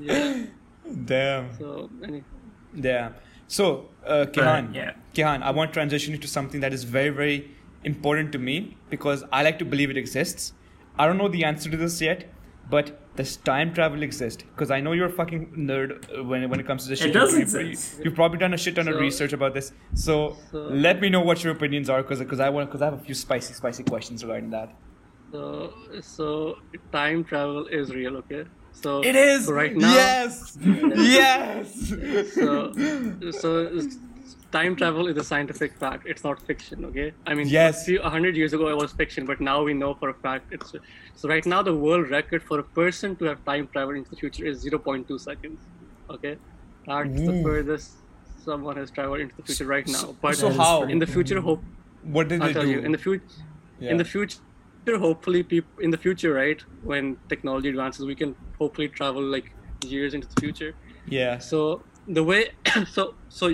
Yeah. 0.00 0.46
Damn. 1.04 1.56
So, 1.58 1.90
any, 2.02 2.22
Damn. 2.78 3.14
So, 3.48 3.90
uh, 4.06 4.26
Kayhan, 4.32 4.74
yeah. 4.74 4.92
Kayhan, 5.14 5.42
I 5.42 5.50
want 5.50 5.70
to 5.70 5.74
transition 5.74 6.14
into 6.14 6.26
something 6.26 6.60
that 6.60 6.72
is 6.72 6.84
very, 6.84 7.10
very 7.10 7.50
important 7.84 8.32
to 8.32 8.38
me 8.38 8.76
because 8.88 9.24
I 9.30 9.42
like 9.42 9.58
to 9.58 9.64
believe 9.66 9.90
it 9.90 9.98
exists. 9.98 10.52
I 10.98 11.06
don't 11.06 11.18
know 11.18 11.28
the 11.28 11.44
answer 11.44 11.70
to 11.70 11.76
this 11.76 12.00
yet, 12.00 12.32
but 12.70 12.98
does 13.16 13.36
time 13.36 13.74
travel 13.74 14.02
exist? 14.02 14.44
Because 14.54 14.70
I 14.70 14.80
know 14.80 14.92
you're 14.92 15.06
a 15.08 15.12
fucking 15.12 15.52
nerd 15.56 15.90
uh, 16.18 16.24
when 16.24 16.48
when 16.48 16.60
it 16.60 16.66
comes 16.66 16.84
to 16.84 16.88
this 16.88 17.00
It 17.00 17.04
shit. 17.04 17.12
does 17.14 17.34
You- 17.34 17.40
exist. 17.42 18.00
You've 18.04 18.14
probably 18.14 18.38
done 18.38 18.54
a 18.54 18.56
shit 18.56 18.74
ton 18.76 18.88
of 18.88 18.96
research 18.98 19.32
about 19.32 19.52
this. 19.54 19.72
So, 19.94 20.36
So- 20.50 20.58
let 20.88 21.00
me 21.00 21.10
know 21.10 21.20
what 21.20 21.44
your 21.44 21.52
opinions 21.52 21.90
are, 21.90 22.02
because 22.02 22.20
because 22.20 22.40
I 22.40 22.48
want 22.48 22.68
because 22.70 22.82
I 22.82 22.86
have 22.86 22.94
a 22.94 23.04
few 23.04 23.14
spicy 23.14 23.52
spicy 23.54 23.82
questions 23.84 24.24
regarding 24.24 24.50
that. 24.50 24.74
so, 25.32 25.72
so 26.00 26.56
time 26.92 27.24
travel 27.24 27.66
is 27.66 27.94
real, 27.94 28.16
okay? 28.18 28.44
So 28.72 29.02
It 29.04 29.14
is 29.16 29.46
so 29.46 29.52
right 29.52 29.74
now. 29.76 29.92
Yes, 29.94 30.56
yes. 31.16 31.92
So, 32.34 32.72
so 33.42 33.50
time 34.52 34.76
travel 34.76 35.06
is 35.08 35.16
a 35.16 35.24
scientific 35.24 35.74
fact. 35.82 36.06
It's 36.06 36.24
not 36.24 36.40
fiction. 36.42 36.84
Okay. 36.90 37.12
I 37.26 37.34
mean, 37.34 37.48
Yes. 37.48 37.88
a 37.88 38.10
hundred 38.10 38.36
years 38.36 38.52
ago 38.52 38.68
it 38.68 38.76
was 38.76 38.92
fiction, 38.92 39.26
but 39.26 39.40
now 39.40 39.62
we 39.62 39.74
know 39.74 39.94
for 39.94 40.10
a 40.10 40.14
fact 40.14 40.52
it's. 40.52 40.74
So 41.14 41.28
right 41.28 41.46
now 41.46 41.62
the 41.62 41.74
world 41.76 42.10
record 42.10 42.42
for 42.42 42.58
a 42.58 42.62
person 42.80 43.16
to 43.16 43.24
have 43.26 43.44
time 43.44 43.68
travel 43.72 43.94
into 43.94 44.10
the 44.10 44.16
future 44.16 44.44
is 44.46 44.64
0.2 44.64 45.18
seconds. 45.20 45.60
Okay, 46.10 46.36
that's 46.86 47.20
the 47.30 47.42
furthest 47.42 47.92
someone 48.44 48.76
has 48.76 48.90
traveled 48.90 49.20
into 49.20 49.36
the 49.36 49.42
future 49.42 49.66
right 49.66 49.86
now. 49.88 50.16
But 50.20 50.36
so 50.36 50.50
how? 50.50 50.82
in 50.84 50.98
the 50.98 51.06
future, 51.06 51.40
mm. 51.40 51.44
hope 51.50 51.62
What 52.02 52.28
did 52.28 52.40
I'll 52.42 52.48
they 52.48 52.52
tell 52.54 52.62
do? 52.64 52.70
you 52.70 52.80
in 52.80 52.92
the 52.92 52.98
future. 52.98 53.24
Yeah. 53.80 53.90
In 53.92 53.96
the 53.96 54.04
future, 54.04 54.38
hopefully, 55.06 55.42
people 55.42 55.80
in 55.80 55.90
the 55.90 55.98
future, 56.06 56.32
right, 56.34 56.60
when 56.82 57.16
technology 57.28 57.68
advances, 57.68 58.04
we 58.06 58.14
can 58.14 58.34
hopefully 58.58 58.88
travel 58.88 59.22
like 59.22 59.52
years 59.84 60.14
into 60.14 60.28
the 60.34 60.40
future. 60.40 60.74
yeah. 61.06 61.38
So 61.38 61.82
the 62.08 62.24
way, 62.24 62.50
so 62.96 63.14
so 63.28 63.50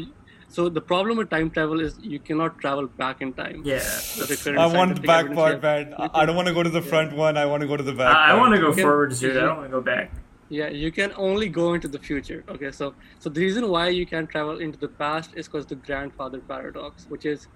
so 0.49 0.69
the 0.69 0.81
problem 0.81 1.19
with 1.19 1.29
time 1.31 1.51
travel 1.51 1.81
is 1.81 1.99
you 2.01 2.19
cannot 2.19 2.59
travel 2.59 2.87
back 2.87 3.21
in 3.21 3.33
time. 3.33 3.63
Yeah, 3.65 3.77
With 4.19 4.29
the 4.29 4.37
current 4.37 4.59
I 4.59 4.67
want 4.67 4.95
the 4.97 5.03
back 5.03 5.33
part, 5.35 5.57
we 5.57 5.63
man. 5.63 5.95
I, 5.99 6.09
I 6.23 6.27
don't 6.27 6.37
want 6.37 6.49
to 6.49 6.55
go 6.55 6.63
to 6.63 6.71
the 6.71 6.83
front 6.83 7.13
one. 7.13 7.37
I 7.37 7.45
want 7.47 7.61
to 7.63 7.67
go 7.67 7.77
to 7.77 7.83
the 7.83 7.93
back. 7.93 8.15
I, 8.15 8.31
I 8.33 8.35
want 8.35 8.55
to 8.55 8.61
go 8.61 8.69
Okay. 8.69 8.83
forwards, 8.83 9.21
dude. 9.21 9.37
I 9.37 9.41
don't 9.41 9.57
want 9.59 9.69
to 9.71 9.77
go 9.79 9.81
back. 9.81 10.11
Yeah, 10.51 10.69
you 10.69 10.91
can 10.91 11.13
only 11.17 11.49
go 11.51 11.75
into 11.75 11.89
the 11.89 11.99
future. 11.99 12.43
Okay, 12.49 12.71
so 12.73 12.95
so 13.19 13.29
the 13.29 13.41
reason 13.41 13.69
why 13.69 13.89
you 13.89 14.07
can't 14.07 14.29
travel 14.31 14.59
into 14.67 14.79
the 14.79 14.89
past 14.89 15.31
is 15.37 15.47
because 15.47 15.67
the 15.67 15.75
grandfather 15.75 16.39
paradox, 16.41 17.05
which 17.11 17.27
is 17.27 17.49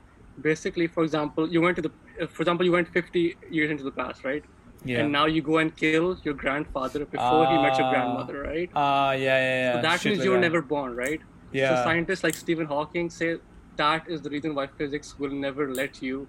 basically, 0.43 0.87
for 0.87 1.03
example, 1.03 1.49
you 1.51 1.61
went 1.63 1.77
to 1.77 1.83
the, 1.83 1.93
uh, 2.21 2.27
for 2.27 2.43
example, 2.43 2.67
you 2.67 2.73
went 2.73 2.89
50 2.89 3.37
years 3.51 3.71
into 3.71 3.85
the 3.85 3.91
past, 3.91 4.25
right? 4.25 4.45
Yeah. 4.85 4.99
And 5.01 5.13
now 5.13 5.27
you 5.27 5.41
go 5.43 5.59
and 5.59 5.75
kill 5.77 6.19
your 6.25 6.35
grandfather 6.35 7.05
before 7.07 7.47
he 7.47 7.57
met 7.63 7.79
your 7.79 7.87
Ah. 7.87 7.91
grandmother, 7.93 8.43
right? 8.43 8.71
Ah, 8.75 9.13
yeah, 9.13 9.19
yeah, 9.19 9.39
yeah. 9.65 9.73
So 9.77 9.83
that 9.83 10.01
Shit 10.01 10.11
means 10.11 10.19
like 10.19 10.25
you 10.27 10.31
were 10.33 10.37
that. 10.37 10.43
never 10.49 10.61
born, 10.61 10.95
right? 10.97 11.21
Yeah. 11.53 11.77
So 11.77 11.85
scientists 11.85 12.25
like 12.25 12.35
Stephen 12.35 12.67
Hawking 12.67 13.11
say 13.11 13.39
that 13.77 14.09
is 14.09 14.23
the 14.23 14.31
reason 14.31 14.55
why 14.55 14.67
physics 14.67 15.19
will 15.19 15.31
never 15.31 15.73
let 15.73 16.03
you 16.03 16.29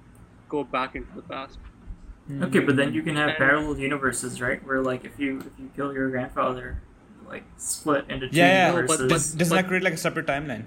go 0.50 0.64
back 0.64 0.96
into 0.96 1.14
the 1.16 1.22
past. 1.24 1.58
Okay, 2.42 2.60
but 2.60 2.76
then 2.78 2.94
you 2.94 3.02
can 3.04 3.16
have 3.18 3.30
And- 3.30 3.38
parallel 3.38 3.78
universes, 3.78 4.40
right? 4.42 4.66
Where 4.66 4.82
like 4.82 5.04
if 5.06 5.20
you 5.20 5.40
if 5.40 5.60
you 5.60 5.70
kill 5.76 5.94
your 5.94 6.10
grandfather, 6.10 6.82
like 7.28 7.44
split 7.58 8.06
into 8.10 8.30
two 8.30 8.38
Yeah, 8.38 8.48
yeah. 8.48 8.68
No, 8.72 8.76
universes. 8.78 8.98
but- 8.98 9.10
But 9.10 9.14
doesn't 9.14 9.50
but- 9.50 9.56
that 9.62 9.68
create 9.68 9.84
like 9.84 9.94
a 9.94 9.98
separate 9.98 10.26
timeline? 10.28 10.66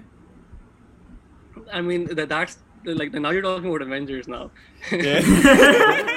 I 1.73 1.81
mean, 1.81 2.05
that, 2.15 2.29
that's 2.29 2.57
like 2.85 3.11
now 3.13 3.31
you're 3.31 3.41
talking 3.41 3.67
about 3.69 3.81
Avengers 3.81 4.27
now. 4.27 4.51
Yeah. 4.91 5.21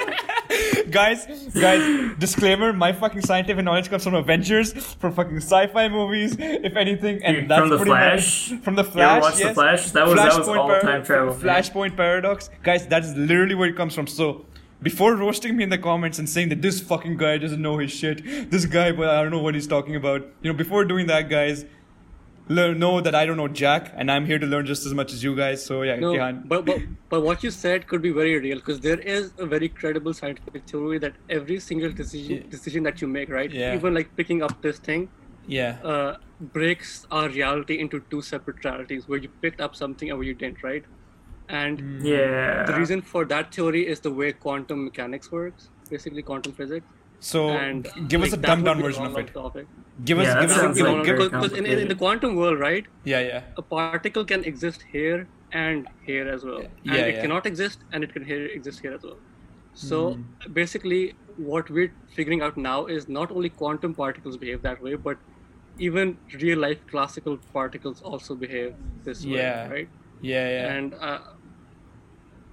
guys, 0.89 1.25
guys, 1.53 2.15
disclaimer: 2.19 2.73
my 2.73 2.91
fucking 2.93 3.21
scientific 3.21 3.63
knowledge 3.63 3.89
comes 3.89 4.03
from 4.03 4.15
Avengers, 4.15 4.73
from 4.95 5.13
fucking 5.13 5.37
sci-fi 5.37 5.87
movies, 5.89 6.35
if 6.39 6.75
anything, 6.75 7.23
and 7.23 7.35
Dude, 7.37 7.49
that's 7.49 7.59
from 7.61 7.69
The 7.69 7.75
pretty 7.77 7.91
Flash? 7.91 8.51
much 8.51 8.61
from 8.63 8.75
the 8.75 8.83
Flash. 8.83 9.21
watched 9.21 9.37
The. 9.39 9.53
Flash? 9.53 9.91
That 9.91 10.07
was- 10.07 10.15
that 10.15 10.37
was 10.37 10.47
all 10.47 10.67
par- 10.67 10.81
time 10.81 11.03
travel. 11.03 11.33
Flashpoint 11.33 11.95
paradox, 11.95 12.49
guys. 12.63 12.87
That 12.87 13.03
is 13.03 13.15
literally 13.15 13.55
where 13.55 13.69
it 13.69 13.75
comes 13.75 13.93
from. 13.95 14.07
So. 14.07 14.45
Before 14.83 15.15
roasting 15.15 15.55
me 15.55 15.63
in 15.63 15.69
the 15.69 15.77
comments 15.77 16.17
and 16.17 16.27
saying 16.27 16.49
that 16.49 16.63
this 16.63 16.81
fucking 16.81 17.15
guy 17.17 17.37
doesn't 17.37 17.61
know 17.61 17.77
his 17.77 17.91
shit, 17.91 18.49
this 18.49 18.65
guy, 18.65 18.91
but 18.91 19.09
I 19.09 19.21
don't 19.21 19.29
know 19.29 19.37
what 19.37 19.53
he's 19.53 19.67
talking 19.67 19.95
about. 19.95 20.21
You 20.41 20.51
know, 20.51 20.57
before 20.57 20.85
doing 20.85 21.05
that, 21.05 21.29
guys, 21.29 21.65
learn 22.49 22.79
know 22.79 23.01
that 23.01 23.15
I 23.15 23.25
don't 23.25 23.37
know 23.37 23.47
Jack, 23.47 23.91
and 23.95 24.11
I'm 24.11 24.25
here 24.25 24.39
to 24.39 24.45
learn 24.45 24.65
just 24.65 24.85
as 24.85 24.93
much 24.93 25.13
as 25.13 25.23
you 25.23 25.35
guys. 25.35 25.63
So 25.65 25.81
yeah, 25.83 25.95
No, 25.95 26.13
Kayhan. 26.13 26.47
but, 26.47 26.65
but 26.65 26.79
but 27.09 27.21
what 27.21 27.43
you 27.43 27.51
said 27.51 27.87
could 27.87 28.01
be 28.01 28.11
very 28.11 28.37
real 28.39 28.57
because 28.57 28.79
there 28.81 28.99
is 28.99 29.33
a 29.37 29.45
very 29.45 29.69
credible 29.69 30.13
scientific 30.13 30.67
theory 30.67 30.99
that 30.99 31.15
every 31.29 31.59
single 31.59 31.91
decision 31.91 32.49
decision 32.49 32.83
that 32.83 33.01
you 33.01 33.07
make, 33.07 33.29
right, 33.29 33.51
Yeah. 33.51 33.75
even 33.75 33.93
like 33.93 34.15
picking 34.15 34.41
up 34.43 34.61
this 34.61 34.79
thing, 34.79 35.09
yeah, 35.47 35.77
uh, 35.83 36.17
breaks 36.39 37.05
our 37.11 37.29
reality 37.29 37.79
into 37.79 38.01
two 38.09 38.21
separate 38.21 38.63
realities 38.65 39.07
where 39.07 39.19
you 39.19 39.29
picked 39.41 39.61
up 39.61 39.75
something 39.75 40.09
and 40.09 40.17
where 40.17 40.27
you 40.27 40.33
didn't, 40.33 40.63
right? 40.63 40.83
And 41.49 41.79
Mm. 41.79 42.03
Yeah. 42.13 42.63
the 42.65 42.73
reason 42.79 43.01
for 43.01 43.25
that 43.25 43.53
theory 43.53 43.85
is 43.87 43.99
the 43.99 44.11
way 44.11 44.31
quantum 44.33 44.83
mechanics 44.85 45.31
works, 45.31 45.69
basically 45.89 46.23
quantum 46.23 46.53
physics. 46.53 46.87
so 47.19 47.39
And 47.51 47.87
give 48.11 48.23
us 48.25 48.33
a 48.33 48.37
that 48.37 48.47
dumbed 48.49 48.65
down 48.65 48.79
version 48.81 49.05
of 49.05 49.17
it. 49.17 49.27
Topic. 49.33 49.67
Give 50.03 50.19
us, 50.19 50.27
Yeah, 50.27 50.41
give 50.41 50.49
us 50.51 50.57
a, 50.57 50.67
like 50.67 51.05
very 51.05 51.29
Because 51.29 51.53
in, 51.53 51.65
in, 51.65 51.87
the 51.87 51.95
quantum 51.95 52.35
world, 52.35 52.59
right, 52.59 52.85
yeah, 53.03 53.19
yeah, 53.19 53.43
a 53.57 53.61
particle 53.61 54.13
can 54.13 54.43
exist 54.43 54.73
here 54.91 55.29
and 55.39 55.87
here 56.05 56.27
as 56.27 56.43
well. 56.43 56.57
And 56.87 56.97
Yeah, 56.97 57.05
it 57.07 57.15
yeah. 57.15 57.21
cannot 57.21 57.45
exist 57.45 57.83
and 57.91 58.03
it 58.03 58.13
can 58.13 58.23
here 58.23 58.45
exist 58.45 58.79
here 58.81 58.93
as 58.93 59.01
well. 59.03 59.19
So 59.73 59.99
Hmm. 60.15 60.21
basically 60.53 61.13
what 61.37 61.69
we're 61.69 61.93
figuring 62.15 62.41
out 62.41 62.57
now 62.57 62.85
is 62.87 63.07
not 63.09 63.31
only 63.31 63.49
quantum 63.49 63.93
particles 63.95 64.37
behave 64.37 64.61
that 64.63 64.81
way, 64.81 64.95
but 64.95 65.17
even 65.77 66.17
real 66.41 66.59
life 66.59 66.85
classical 66.87 67.37
particles 67.53 68.01
also 68.01 68.35
behave 68.35 68.73
this 69.05 69.25
way, 69.25 69.37
Yeah. 69.37 69.67
right? 69.67 69.89
yeah, 70.21 70.49
yeah. 70.49 70.67
And 70.77 70.93
uh, 70.95 71.19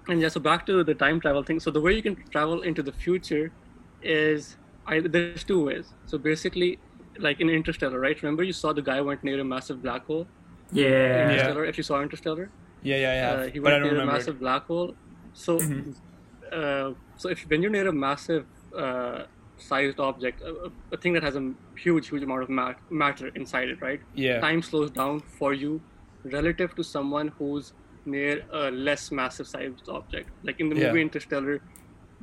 and 0.09 0.21
yeah, 0.21 0.29
so 0.29 0.41
back 0.41 0.67
to 0.67 0.83
the 0.85 0.95
time 0.95 1.21
travel 1.21 1.43
thing. 1.43 1.61
So 1.61 1.71
the 1.71 1.81
way 1.81 1.93
you 1.95 2.03
can 2.03 2.17
travel 2.33 2.63
into 2.63 2.83
the 2.83 2.93
future 2.93 3.53
is 4.01 4.57
either 4.87 5.09
there's 5.09 5.45
two 5.45 5.65
ways. 5.65 5.95
So 6.07 6.19
basically, 6.19 6.81
like 7.19 7.41
in 7.41 7.49
Interstellar, 7.51 7.99
right? 8.01 8.21
Remember 8.23 8.43
you 8.43 8.53
saw 8.53 8.73
the 8.73 8.83
guy 8.83 9.01
went 9.01 9.23
near 9.25 9.41
a 9.41 9.45
massive 9.45 9.83
black 9.83 10.05
hole. 10.07 10.27
Yeah. 10.73 10.89
Yeah. 10.89 11.31
Interstellar. 11.31 11.65
If 11.65 11.77
you 11.79 11.83
saw 11.85 12.01
Interstellar, 12.03 12.51
yeah, 12.83 12.97
yeah, 12.97 13.15
yeah. 13.15 13.31
uh, 13.45 13.47
he 13.49 13.59
but 13.59 13.73
I 13.73 13.77
went 13.77 13.85
don't 13.85 13.95
near 13.95 14.03
a 14.03 14.07
massive 14.07 14.39
black 14.41 14.67
hole. 14.67 14.95
So, 15.33 15.59
Mm-hmm. 15.59 15.91
uh, 16.53 16.93
so 17.17 17.29
if 17.29 17.41
when 17.49 17.63
you're 17.63 17.71
near 17.71 17.89
a 17.89 17.93
massive 17.93 18.47
uh, 18.77 19.25
sized 19.57 19.99
object, 20.01 20.43
a, 20.43 20.71
a 20.93 20.97
thing 20.97 21.13
that 21.15 21.23
has 21.23 21.37
a 21.37 21.53
huge, 21.77 22.09
huge 22.09 22.23
amount 22.23 22.43
of 22.43 22.49
mat- 22.51 22.81
matter 22.91 23.29
inside 23.35 23.69
it, 23.69 23.81
right? 23.81 24.01
Yeah. 24.15 24.41
Time 24.41 24.63
slows 24.63 24.91
down 24.91 25.21
for 25.39 25.53
you 25.55 25.81
relative 26.25 26.75
to 26.77 26.83
someone 26.85 27.29
who's 27.39 27.73
near 28.05 28.43
a 28.53 28.71
less 28.71 29.11
massive 29.11 29.47
sized 29.47 29.89
object. 29.89 30.31
Like 30.43 30.61
in 30.61 30.69
the 30.69 30.75
movie 30.75 30.87
Yeah. 30.99 31.07
Interstellar, 31.09 31.61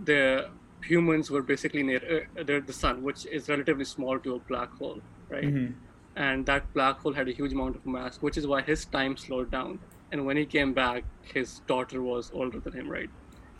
the 0.04 0.50
humans 0.86 1.30
were 1.32 1.42
basically 1.42 1.84
near 1.84 2.28
uh, 2.40 2.44
the, 2.44 2.60
the 2.66 2.74
sun, 2.74 3.04
which 3.04 3.26
is 3.26 3.50
relatively 3.50 3.86
small 3.86 4.20
to 4.20 4.36
a 4.36 4.40
black 4.40 4.72
hole, 4.78 5.00
right? 5.30 5.44
Mm-hmm. 5.44 5.74
And 6.16 6.46
that 6.46 6.72
black 6.74 7.00
hole 7.00 7.14
had 7.14 7.28
a 7.28 7.32
huge 7.32 7.52
amount 7.52 7.76
of 7.76 7.86
mass, 7.86 8.18
which 8.18 8.38
is 8.38 8.48
why 8.48 8.62
his 8.62 8.86
time 8.86 9.18
slowed 9.18 9.52
down. 9.52 9.80
And 10.12 10.26
when 10.26 10.38
he 10.38 10.46
came 10.46 10.74
back, 10.74 11.04
his 11.22 11.60
daughter 11.68 12.02
was 12.02 12.32
older 12.34 12.60
than 12.60 12.74
him, 12.74 12.88
right? 12.90 13.10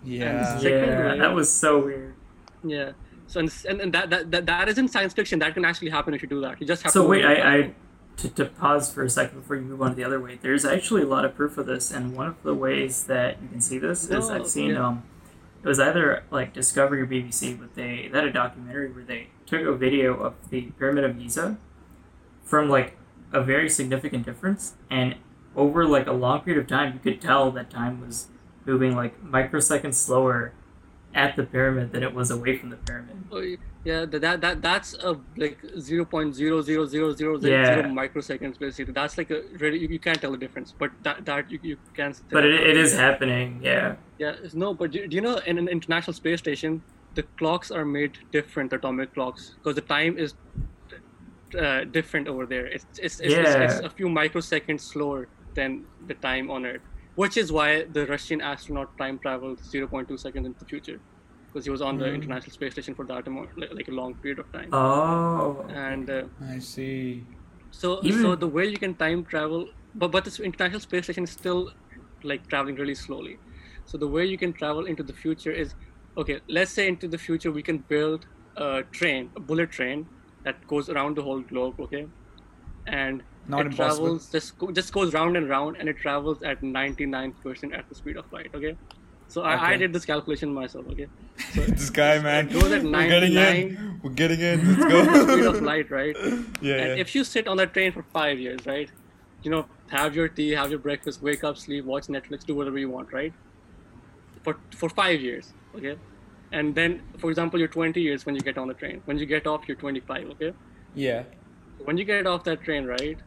Yeah. 0.04 0.60
Yeah, 0.62 1.12
way- 1.12 1.20
that 1.20 1.34
was 1.34 1.52
so 1.52 1.84
weird. 1.84 2.16
Yeah. 2.64 2.92
So 3.28 3.40
and, 3.40 3.52
and, 3.68 3.82
and 3.82 3.94
that, 3.94 4.10
that, 4.12 4.32
that 4.32 4.46
that 4.46 4.70
isn't 4.70 4.90
science 4.90 5.14
fiction. 5.14 5.40
That 5.40 5.54
can 5.56 5.66
actually 5.66 5.90
happen 5.90 6.14
if 6.14 6.22
you 6.22 6.28
do 6.28 6.42
that. 6.42 6.62
You 6.62 6.68
just 6.68 6.84
have 6.84 6.92
So 6.92 7.02
to. 7.04 7.10
wait, 7.10 7.26
I, 7.26 7.34
I 7.58 7.74
to, 8.18 8.30
to 8.30 8.46
pause 8.46 8.94
for 8.94 9.04
a 9.04 9.10
second 9.10 9.40
before 9.42 9.56
you 9.56 9.64
move 9.64 9.82
on 9.82 9.90
to 9.90 9.96
the 9.96 10.04
other 10.04 10.22
way. 10.22 10.38
There's 10.42 10.64
actually 10.64 11.02
a 11.02 11.08
lot 11.08 11.26
of 11.26 11.36
proof 11.36 11.58
of 11.58 11.66
this, 11.66 11.92
and 11.92 12.16
one 12.16 12.28
of 12.28 12.42
the 12.44 12.54
ways 12.54 13.06
that 13.06 13.42
you 13.42 13.50
can 13.50 13.62
see 13.62 13.80
this 13.80 14.04
is 14.06 14.30
No, 14.30 14.36
I've 14.36 14.48
seen 14.48 14.70
yeah. 14.72 14.88
um, 14.88 15.04
it 15.66 15.68
was 15.68 15.80
either 15.80 16.24
like 16.30 16.54
Discovery 16.54 17.02
or 17.02 17.08
BBC, 17.08 17.60
but 17.60 17.74
they 17.74 18.08
they 18.12 18.20
had 18.20 18.28
a 18.28 18.32
documentary 18.32 18.92
where 18.92 19.04
they 19.04 19.30
took 19.48 19.64
a 19.64 19.74
video 19.74 20.14
of 20.14 20.36
the 20.52 20.62
Pyramid 20.78 21.04
of 21.04 21.18
Giza 21.18 21.58
from 22.44 22.70
like 22.70 22.96
a 23.34 23.42
very 23.42 23.68
significant 23.68 24.28
difference, 24.28 24.76
and 24.92 25.16
over 25.56 25.88
like 25.88 26.06
a 26.06 26.12
long 26.12 26.42
period 26.42 26.62
of 26.62 26.68
time, 26.68 26.94
you 26.94 27.00
could 27.00 27.20
tell 27.20 27.50
that 27.50 27.72
time 27.72 28.00
was 28.00 28.28
moving 28.64 28.96
like 28.96 29.20
microseconds 29.24 29.96
slower 29.96 30.54
at 31.16 31.36
the 31.36 31.44
pyramid 31.44 31.92
than 31.94 32.04
it 32.04 32.14
was 32.14 32.30
away 32.32 32.58
from 32.58 32.70
the 32.70 32.76
pyramid. 32.78 33.16
Oh, 33.32 33.42
yeah, 33.84 34.06
that, 34.06 34.22
that 34.22 34.42
that 34.42 34.62
that's 34.62 34.94
a 34.96 35.12
like 35.38 35.58
zero 35.80 36.06
point 36.06 36.36
zero 36.36 36.62
zero 36.62 36.86
zero 36.86 37.14
zero 37.14 37.40
zero 37.40 37.58
Yeah. 37.60 37.76
zero 37.76 37.90
microseconds 38.02 38.60
basically. 38.60 38.94
That's 38.94 39.18
like 39.18 39.32
a 39.32 39.42
really 39.60 39.80
you, 39.80 39.88
you 39.88 40.00
can't 40.00 40.20
tell 40.20 40.32
the 40.32 40.38
difference, 40.46 40.74
but 40.78 40.92
that 41.04 41.26
that 41.26 41.50
you, 41.52 41.60
you 41.64 41.78
can. 41.94 42.14
But 42.32 42.46
it, 42.46 42.56
it 42.72 42.78
is 42.78 42.96
happening, 42.96 43.60
yeah. 43.64 43.96
Yeah, 44.18 44.32
it's- 44.32 44.54
no, 44.54 44.74
but 44.74 44.92
do, 44.92 45.08
do 45.08 45.16
you 45.16 45.22
know 45.22 45.38
in 45.46 45.58
an 45.58 45.68
international 45.68 46.14
space 46.14 46.40
station, 46.40 46.82
the 47.16 47.24
clocks 47.40 47.72
are 47.72 47.86
made 47.86 48.18
different, 48.32 48.74
atomic 48.74 49.14
clocks, 49.14 49.54
because 49.58 49.76
the 49.76 49.88
time 49.98 50.18
is 50.18 50.34
uh, 51.60 51.84
different 51.86 52.28
over 52.28 52.46
there. 52.46 52.66
It's 52.66 52.86
it's, 53.02 53.20
it's, 53.20 53.34
it's, 53.34 53.56
it's 53.66 53.80
a 53.86 53.90
few 53.90 54.08
microseconds 54.08 54.82
slower 54.82 55.28
than 55.54 55.86
the 56.08 56.16
time 56.16 56.52
on 56.52 56.66
Earth, 56.66 56.82
which 57.16 57.38
is 57.38 57.52
why 57.52 57.86
the 57.86 58.06
Russian 58.08 58.42
astronaut 58.42 58.98
time 58.98 59.20
traveled 59.20 59.60
0.2 59.62 60.18
seconds 60.20 60.46
into 60.46 60.60
the 60.60 60.66
future, 60.66 61.02
because 61.48 61.66
he 61.66 61.72
was 61.72 61.82
on 61.82 61.98
the 61.98 62.06
International 62.14 62.52
Space 62.52 62.74
Station 62.74 62.96
for 62.96 63.06
that 63.08 63.28
amount, 63.28 63.50
like, 63.58 63.70
like 63.74 63.88
a 63.88 63.92
long 63.92 64.16
period 64.16 64.40
of 64.40 64.52
time. 64.52 64.70
Oh. 64.74 65.66
and 65.70 66.10
uh, 66.10 66.24
I 66.42 66.60
see. 66.60 67.28
so 67.72 68.00
Even- 68.04 68.22
so 68.22 68.36
the 68.36 68.48
way 68.48 68.66
you 68.68 68.78
can 68.78 68.96
time 68.96 69.26
travel, 69.26 69.68
but 69.94 70.12
but 70.12 70.26
this 70.26 70.40
international 70.40 70.80
space 70.82 71.06
station 71.06 71.24
is 71.24 71.32
still 71.32 71.72
like 72.24 72.48
traveling 72.48 72.76
really 72.76 72.96
slowly. 72.96 73.40
So 73.86 73.98
the 73.98 74.08
way 74.08 74.26
you 74.26 74.38
can 74.38 74.54
travel 74.54 74.86
into 74.86 75.04
the 75.04 75.14
future 75.14 75.52
is, 75.52 75.76
okay, 76.18 76.42
let's 76.50 76.72
say 76.72 76.88
into 76.88 77.08
the 77.08 77.18
future 77.18 77.52
we 77.52 77.64
can 77.64 77.80
build 77.90 78.28
a 78.58 78.84
train, 78.92 79.32
a 79.36 79.40
bullet 79.40 79.72
train 79.72 80.10
that 80.44 80.66
goes 80.68 80.90
around 80.90 81.18
the 81.18 81.24
whole 81.24 81.42
globe, 81.42 81.76
okay, 81.80 82.08
and 82.88 83.24
Not 83.48 83.62
it 83.62 83.68
impossible. 83.68 84.06
travels 84.06 84.32
just 84.32 84.58
go, 84.58 84.72
just 84.72 84.94
goes 84.94 85.14
round 85.14 85.38
and 85.38 85.50
round, 85.50 85.78
and 85.80 85.88
it 85.88 85.98
travels 85.98 86.42
at 86.42 86.62
99% 86.62 87.78
at 87.78 87.88
the 87.90 87.96
speed 87.96 88.18
of 88.18 88.32
light, 88.32 88.50
okay. 88.54 88.76
So 89.28 89.42
I, 89.42 89.72
I 89.72 89.78
did 89.78 89.92
this 89.92 90.06
calculation 90.06 90.54
myself, 90.54 90.86
okay. 90.92 91.08
So 91.54 91.62
This 91.80 91.90
guy, 91.90 92.20
man. 92.20 92.48
goes 92.48 92.72
at 92.72 92.84
We're 92.84 93.08
getting 93.08 93.34
in. 93.34 94.00
We're 94.04 94.12
getting 94.12 94.40
in. 94.40 94.80
Let's 94.80 94.92
go. 94.92 95.28
speed 95.34 95.46
of 95.46 95.62
light, 95.62 95.90
right? 95.92 96.16
yeah, 96.62 96.76
And 96.76 96.90
yeah. 96.90 96.96
if 96.96 97.16
you 97.16 97.24
sit 97.24 97.48
on 97.48 97.58
that 97.58 97.74
train 97.74 97.92
for 97.92 98.04
five 98.14 98.40
years, 98.40 98.66
right? 98.66 98.90
You 99.44 99.52
know, 99.52 99.66
have 99.90 100.16
your 100.16 100.28
tea, 100.28 100.52
have 100.52 100.70
your 100.70 100.80
breakfast, 100.80 101.22
wake 101.22 101.44
up, 101.44 101.58
sleep, 101.58 101.86
watch 101.86 102.08
Netflix, 102.08 102.46
do 102.46 102.56
whatever 102.56 102.78
you 102.78 102.90
want, 102.90 103.12
right? 103.14 103.34
For 104.44 104.58
for 104.72 104.90
five 104.90 105.22
years, 105.22 105.54
okay? 105.76 105.98
And 106.52 106.74
then, 106.74 107.02
for 107.18 107.30
example, 107.30 107.60
you're 107.60 107.68
20 107.68 108.00
years 108.00 108.26
when 108.26 108.36
you 108.36 108.42
get 108.42 108.58
on 108.58 108.68
the 108.68 108.74
train. 108.74 109.02
When 109.06 109.18
you 109.18 109.26
get 109.26 109.46
off, 109.46 109.68
you're 109.68 109.78
25, 109.78 110.30
okay? 110.32 110.54
yeah. 110.94 111.24
When 111.84 111.98
you 111.98 112.06
get 112.06 112.26
off 112.26 112.44
that 112.46 112.62
train, 112.64 112.86
right? 112.86 113.20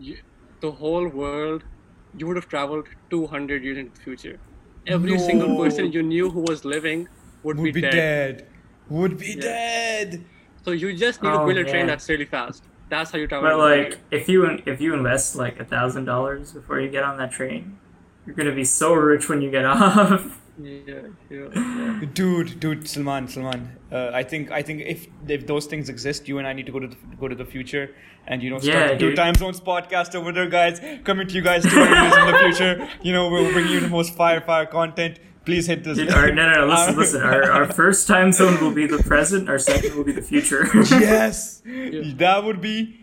You, 0.00 0.16
the 0.62 0.72
whole 0.72 1.08
world, 1.08 1.64
you 2.12 2.26
would 2.26 2.36
have 2.36 2.48
traveled 2.48 2.88
200 3.10 3.62
years 3.64 3.78
into 3.78 3.92
the 3.92 4.00
future. 4.00 4.40
Every 4.86 5.18
single 5.18 5.50
person 5.50 5.92
you 5.92 6.02
knew 6.02 6.30
who 6.30 6.40
was 6.42 6.64
living 6.64 7.08
would, 7.44 7.58
Would 7.58 7.72
be 7.72 7.82
dead. 7.82 7.92
dead. 7.92 8.48
Would 8.88 9.18
be 9.18 9.34
Yeah. 9.34 9.42
dead. 9.42 10.26
So 10.64 10.72
you 10.72 10.94
just 10.96 11.22
need 11.22 11.32
to 11.32 11.38
Oh, 11.38 11.46
build 11.46 11.58
a 11.58 11.64
train 11.64 11.86
that's 11.86 12.08
really 12.08 12.26
fast. 12.26 12.68
That's 12.90 13.12
how 13.12 13.18
you 13.18 13.28
travel. 13.28 13.48
But 13.48 13.56
around 13.56 13.60
the 13.62 13.90
like, 13.92 13.98
if 14.10 14.28
you 14.28 14.44
if 14.66 14.80
you 14.80 14.94
invest 14.94 15.34
like 15.34 15.58
a 15.60 15.64
thousand 15.64 16.04
dollars 16.04 16.52
before 16.52 16.80
you 16.80 16.90
get 16.90 17.04
on 17.04 17.16
that 17.18 17.32
train, 17.32 17.78
you're 18.26 18.34
gonna 18.36 18.54
be 18.54 18.64
so 18.64 18.92
rich 18.94 19.28
when 19.28 19.40
you 19.42 19.50
get 19.50 19.64
off. 19.66 20.40
World. 20.62 21.14
Yeah, 21.30 21.38
yeah, 21.38 22.00
yeah. 22.00 22.06
Dude, 22.12 22.60
dude, 22.60 22.88
Salman, 22.88 23.28
Salman. 23.28 23.76
Uh, 23.92 24.10
I 24.12 24.22
think, 24.22 24.50
I 24.50 24.62
think 24.62 24.82
if 24.82 25.06
if 25.28 25.46
those 25.46 25.66
things 25.66 25.88
exist, 25.88 26.28
you 26.28 26.38
and 26.38 26.46
I 26.46 26.52
need 26.52 26.66
to 26.66 26.72
go 26.72 26.78
to 26.80 26.86
the, 26.88 26.96
go 27.18 27.28
to 27.28 27.34
the 27.34 27.44
future, 27.44 27.94
and 28.26 28.42
you 28.42 28.50
know, 28.50 28.58
start 28.58 28.76
Yeah, 28.76 28.92
the 28.94 28.98
Two. 28.98 29.14
Time 29.14 29.34
Zones 29.34 29.60
podcast 29.60 30.14
over 30.14 30.32
there, 30.32 30.48
guys. 30.48 30.80
Coming 31.04 31.26
to 31.28 31.34
you 31.34 31.42
guys 31.42 31.62
two 31.62 31.78
years 31.78 32.16
in 32.16 32.26
the 32.32 32.38
future. 32.44 32.88
You 33.02 33.12
know, 33.12 33.28
we'll 33.30 33.52
bring 33.52 33.68
you 33.68 33.80
the 33.80 33.88
most 33.88 34.14
fire, 34.14 34.40
fire 34.40 34.66
content. 34.66 35.18
Please 35.46 35.66
hit 35.66 35.84
this. 35.84 35.96
Dude, 35.96 36.10
our, 36.12 36.30
no, 36.30 36.52
no, 36.52 36.66
no, 36.66 36.66
listen, 36.66 36.96
listen. 37.02 37.22
Our, 37.22 37.50
our 37.50 37.66
first 37.72 38.06
time 38.06 38.30
zone 38.32 38.60
will 38.60 38.72
be 38.74 38.86
the 38.86 38.98
present. 39.02 39.48
Our 39.48 39.58
second 39.58 39.96
will 39.96 40.04
be 40.04 40.12
the 40.12 40.22
future. 40.22 40.68
yes, 40.74 41.62
that 41.64 42.42
would 42.44 42.60
be 42.60 43.00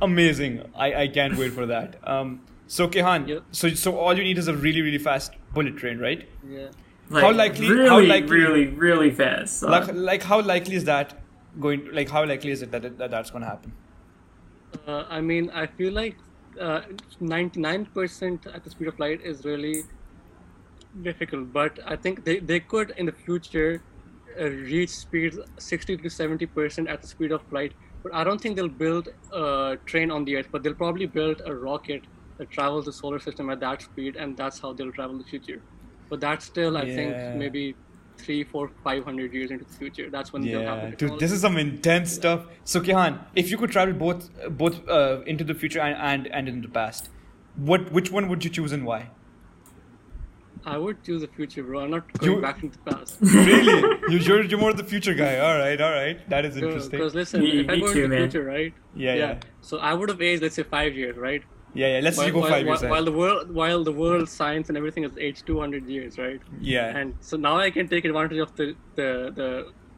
amazing. 0.00 0.62
I, 0.76 0.94
I 1.02 1.08
can't 1.08 1.36
wait 1.36 1.52
for 1.52 1.66
that. 1.66 1.96
Um, 2.08 2.42
so 2.66 2.88
Kayhan, 2.88 3.28
Yep. 3.28 3.42
so 3.50 3.68
so 3.74 3.98
all 3.98 4.16
you 4.16 4.24
need 4.24 4.38
is 4.38 4.48
a 4.48 4.54
really 4.56 4.80
really 4.80 4.98
fast 4.98 5.32
bullet 5.52 5.76
train, 5.76 5.98
right? 5.98 6.28
yeah. 6.48 6.68
Like, 7.12 7.22
How 7.24 7.32
likely- 7.32 7.68
Really, 7.70 7.88
how 7.88 8.00
likely- 8.00 8.36
really, 8.40 8.66
really 8.68 9.10
fast. 9.10 9.62
Like 9.62 9.88
like 10.10 10.22
how 10.22 10.40
likely 10.40 10.76
is 10.76 10.84
that 10.84 11.14
going? 11.60 11.88
Like 11.92 12.08
how 12.08 12.24
likely 12.24 12.50
is 12.50 12.62
it 12.62 12.70
that, 12.72 12.84
it, 12.84 12.98
that 12.98 13.10
that's 13.10 13.30
going 13.30 13.42
to 13.42 13.48
happen? 13.48 13.72
Uh, 14.86 15.04
I 15.10 15.20
mean, 15.20 15.50
I 15.50 15.66
feel 15.66 15.92
like 15.92 16.16
uh, 16.60 16.80
99% 17.20 18.54
at 18.54 18.64
the 18.64 18.70
speed 18.70 18.88
of 18.88 18.98
light 18.98 19.20
is 19.22 19.44
really 19.44 19.84
difficult, 21.02 21.52
but 21.52 21.78
I 21.86 21.96
think 21.96 22.24
they, 22.24 22.38
they 22.38 22.60
could 22.60 22.92
in 22.96 23.06
the 23.06 23.12
future 23.12 23.82
uh, 24.40 24.44
reach 24.44 24.90
speeds 24.90 25.38
60 25.58 25.96
to 25.98 26.08
70 26.08 26.46
percent 26.46 26.88
at 26.88 27.02
the 27.02 27.08
speed 27.08 27.32
of 27.32 27.40
light. 27.52 27.72
But 28.02 28.14
I 28.14 28.24
don't 28.24 28.40
think 28.40 28.56
they'll 28.56 28.68
build 28.68 29.08
a 29.32 29.76
train 29.86 30.10
on 30.10 30.24
the 30.24 30.36
Earth, 30.36 30.48
but 30.50 30.62
they'll 30.62 30.74
probably 30.74 31.06
build 31.06 31.42
a 31.44 31.54
rocket 31.54 32.02
that 32.38 32.50
travels 32.50 32.86
the 32.86 32.92
solar 32.92 33.20
system 33.20 33.50
at 33.50 33.60
that 33.60 33.82
speed, 33.82 34.16
and 34.16 34.36
that's 34.36 34.58
how 34.58 34.72
they'll 34.72 34.90
travel 34.92 35.18
the 35.18 35.24
future. 35.24 35.60
But 36.12 36.20
that's 36.20 36.44
still, 36.44 36.76
I 36.76 36.82
Yeah. 36.82 36.94
think, 36.96 37.36
maybe 37.42 37.74
three, 38.18 38.44
four, 38.44 38.70
five 38.86 39.02
hundred 39.02 39.32
years 39.36 39.50
into 39.50 39.64
the 39.64 39.76
future. 39.82 40.08
That's 40.16 40.30
when 40.32 40.42
they'll 40.42 40.66
have 40.70 40.82
the 40.90 40.96
dude, 41.02 41.18
this 41.18 41.32
is 41.36 41.40
some 41.40 41.56
intense 41.56 42.12
stuff. 42.12 42.42
So, 42.72 42.82
Kayhan, 42.88 43.14
if 43.34 43.50
you 43.50 43.56
could 43.62 43.70
travel 43.76 43.94
both, 43.94 44.26
both 44.62 44.76
uh, 44.96 45.22
into 45.34 45.42
the 45.50 45.54
future 45.62 45.80
and, 45.80 45.96
and 46.10 46.26
and 46.40 46.50
into 46.50 46.68
the 46.68 46.74
past, 46.74 47.08
what 47.70 47.90
which 47.98 48.10
one 48.18 48.28
would 48.32 48.44
you 48.48 48.50
choose 48.58 48.72
and 48.78 48.84
why? 48.90 48.98
I 50.74 50.76
would 50.82 50.98
choose 51.06 51.22
the 51.22 51.28
future, 51.38 51.62
bro. 51.68 51.80
I'm 51.84 51.90
not 51.96 52.12
going 52.18 52.32
You- 52.34 52.42
back 52.42 52.62
into 52.62 52.76
the 52.84 52.90
past. 52.90 53.16
really? 53.48 53.78
You, 54.12 54.18
you're, 54.26 54.42
you're 54.50 54.60
more 54.60 54.74
the 54.82 54.84
future 54.92 55.14
guy. 55.14 55.32
All 55.38 55.56
right, 55.62 55.80
all 55.80 55.90
right. 55.92 56.20
That 56.28 56.44
is 56.50 56.56
interesting. 56.58 56.90
Because 56.98 57.14
listen, 57.22 57.40
Me- 57.40 57.60
if 57.62 57.70
I 57.70 57.74
me 57.76 57.80
go 57.80 57.92
too, 57.94 58.04
into 58.04 58.16
the 58.16 58.22
future, 58.26 58.44
right? 58.44 58.72
Yeah, 58.94 59.14
yeah. 59.14 59.40
So 59.62 59.78
I 59.78 59.94
would 60.02 60.08
have 60.16 60.20
aged, 60.30 60.42
let's 60.42 60.54
say, 60.60 60.62
five 60.62 60.94
years, 60.94 61.16
right? 61.16 61.42
Yeah, 61.74 61.88
yeah. 61.94 62.00
Let's 62.00 62.16
say 62.18 62.26
you 62.26 62.32
go 62.32 62.40
while, 62.40 62.50
five 62.50 62.66
while, 62.66 62.74
years. 62.74 62.82
ahead. 62.82 62.90
while 62.90 63.04
the 63.04 63.12
world, 63.12 63.50
while 63.54 63.82
the 63.84 63.92
world 63.92 64.28
science 64.28 64.68
and 64.68 64.76
everything 64.76 65.04
is 65.04 65.12
aged 65.18 65.46
200 65.46 65.86
years, 65.86 66.18
right? 66.18 66.40
yeah. 66.60 66.96
And 66.98 67.14
so 67.20 67.36
now 67.36 67.56
I 67.58 67.70
can 67.70 67.88
take 67.88 68.04
advantage 68.04 68.38
of 68.46 68.54
the 68.56 68.66
the, 68.96 69.08
the 69.40 69.48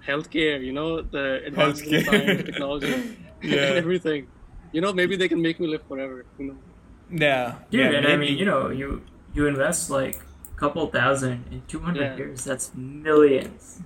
healthcare, 0.07 0.59
you 0.65 0.73
know, 0.73 1.03
the 1.03 1.25
advances 1.47 1.91
in 1.93 2.05
science, 2.05 2.43
technology, 2.45 2.95
Yeah. 3.43 3.57
and 3.69 3.77
everything. 3.85 4.27
You 4.73 4.81
know, 4.83 4.93
maybe 4.93 5.17
they 5.17 5.29
can 5.29 5.41
make 5.43 5.59
me 5.61 5.67
live 5.67 5.83
forever. 5.89 6.25
You 6.39 6.47
know. 6.49 6.57
yeah. 7.11 7.55
Dude, 7.71 7.81
yeah, 7.93 7.99
and 7.99 8.07
I 8.07 8.17
mean, 8.17 8.37
you 8.39 8.45
know, 8.45 8.71
you 8.71 9.03
you 9.35 9.47
invest 9.47 9.91
like 9.91 10.17
a 10.55 10.57
couple 10.63 10.87
thousand 10.99 11.45
in 11.51 11.63
200 11.67 12.01
Yeah. 12.01 12.17
years. 12.17 12.45
That's 12.45 12.67
millions. 12.75 13.81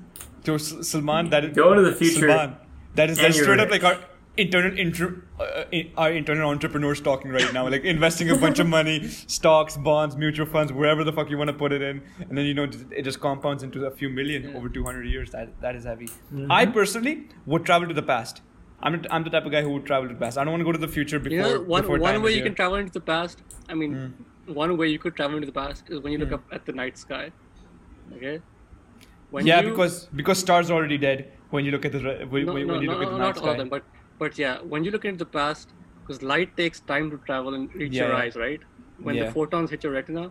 to 0.45 0.55
S- 0.55 0.87
Salman, 0.91 1.31
that 1.31 1.45
is 1.45 1.57
Go 1.57 1.75
to 1.75 1.83
the 1.83 1.95
future, 2.01 2.29
Salman, 2.29 2.57
that 2.95 3.11
is 3.11 3.17
that's 3.19 3.37
you're 3.37 3.45
straight 3.47 3.61
up 3.65 3.71
like 3.71 3.85
our 3.85 3.97
internal 4.39 4.79
inter, 4.79 5.23
uh, 5.41 5.65
our 5.97 6.13
internal 6.13 6.49
entrepreneurs 6.51 7.01
talking 7.01 7.31
right 7.31 7.53
now, 7.53 7.69
like 7.69 7.85
investing 7.85 8.31
a 8.31 8.37
bunch 8.37 8.59
of 8.59 8.67
money, 8.79 9.07
stocks, 9.09 9.77
bonds, 9.77 10.17
mutual 10.17 10.47
funds, 10.47 10.73
wherever 10.73 11.05
the 11.05 11.13
fuck 11.13 11.29
you 11.31 11.37
want 11.39 11.49
to 11.49 11.55
put 11.63 11.73
it 11.73 11.83
in, 11.83 12.03
and 12.21 12.39
then 12.39 12.45
you 12.47 12.55
know 12.55 12.65
it 12.91 13.03
just 13.03 13.21
compounds 13.21 13.63
into 13.63 13.85
a 13.87 13.91
few 13.91 14.09
million 14.09 14.55
over 14.57 14.69
200 14.69 15.05
years. 15.05 15.31
That 15.33 15.61
that 15.61 15.77
is 15.77 15.85
heavy. 15.85 16.07
Mm-hmm. 16.07 16.51
I 16.51 16.67
personally 16.67 17.29
would 17.47 17.65
travel 17.67 17.89
to 17.89 17.95
the 17.95 18.03
past. 18.13 18.43
I'm 18.81 19.03
the, 19.03 19.13
I'm 19.13 19.25
the 19.25 19.31
type 19.31 19.45
of 19.45 19.51
guy 19.53 19.63
who 19.63 19.71
would 19.71 19.87
travel 19.87 20.09
to 20.09 20.15
the 20.15 20.21
past. 20.21 20.39
I 20.39 20.45
don't 20.45 20.53
want 20.53 20.61
to 20.61 20.65
go 20.65 20.73
to 20.73 20.79
the 20.87 20.93
future 20.97 21.19
before. 21.19 21.37
You 21.37 21.43
know, 21.43 21.61
one 21.63 21.83
before 21.83 21.99
one 21.99 22.23
way 22.23 22.33
you 22.35 22.43
can 22.43 22.55
travel 22.55 22.77
into 22.77 22.93
the 22.93 23.01
past. 23.13 23.43
I 23.69 23.75
mean, 23.75 23.95
Hmm. 23.95 24.55
one 24.61 24.77
way 24.77 24.89
you 24.89 24.99
could 25.01 25.17
travel 25.17 25.37
into 25.37 25.47
the 25.47 25.57
past 25.61 25.91
is 25.91 26.01
when 26.01 26.13
you 26.13 26.19
look 26.19 26.33
up 26.33 26.45
at 26.53 26.65
the 26.65 26.73
night 26.73 26.97
sky. 27.07 27.25
Okay. 28.17 28.41
When 29.31 29.47
yeah, 29.47 29.61
you- 29.61 29.71
because 29.71 30.07
because 30.23 30.39
stars 30.39 30.71
are 30.71 30.75
already 30.75 30.97
dead 31.07 31.27
when 31.51 31.65
you 31.65 31.71
look 31.73 31.85
at 31.85 31.93
the 31.93 31.99
when, 32.31 32.47
no, 32.47 32.53
when 32.55 32.67
no, 32.67 32.81
you 32.81 32.87
no, 32.87 32.93
look 32.95 33.03
at 33.03 33.11
the 33.11 33.19
not 33.19 33.27
night 33.27 33.37
all 33.37 33.43
sky. 33.43 33.51
of 33.53 33.59
them, 33.59 33.69
but 33.69 33.85
but 34.19 34.39
yeah, 34.39 34.59
when 34.63 34.85
you 34.85 34.91
look 34.91 35.05
into 35.05 35.19
the 35.25 35.31
past, 35.31 35.73
because 36.07 36.23
light 36.23 36.57
takes 36.57 36.81
time 36.81 37.11
to 37.11 37.19
travel 37.27 37.55
and 37.55 37.73
reach 37.75 37.95
Yeah, 37.95 38.05
your 38.05 38.13
yeah. 38.13 38.19
eyes, 38.23 38.37
right? 38.37 38.61
When 38.99 39.17
Yeah. 39.17 39.27
the 39.27 39.33
photons 39.33 39.71
hit 39.71 39.85
your 39.85 39.93
retina, 39.93 40.31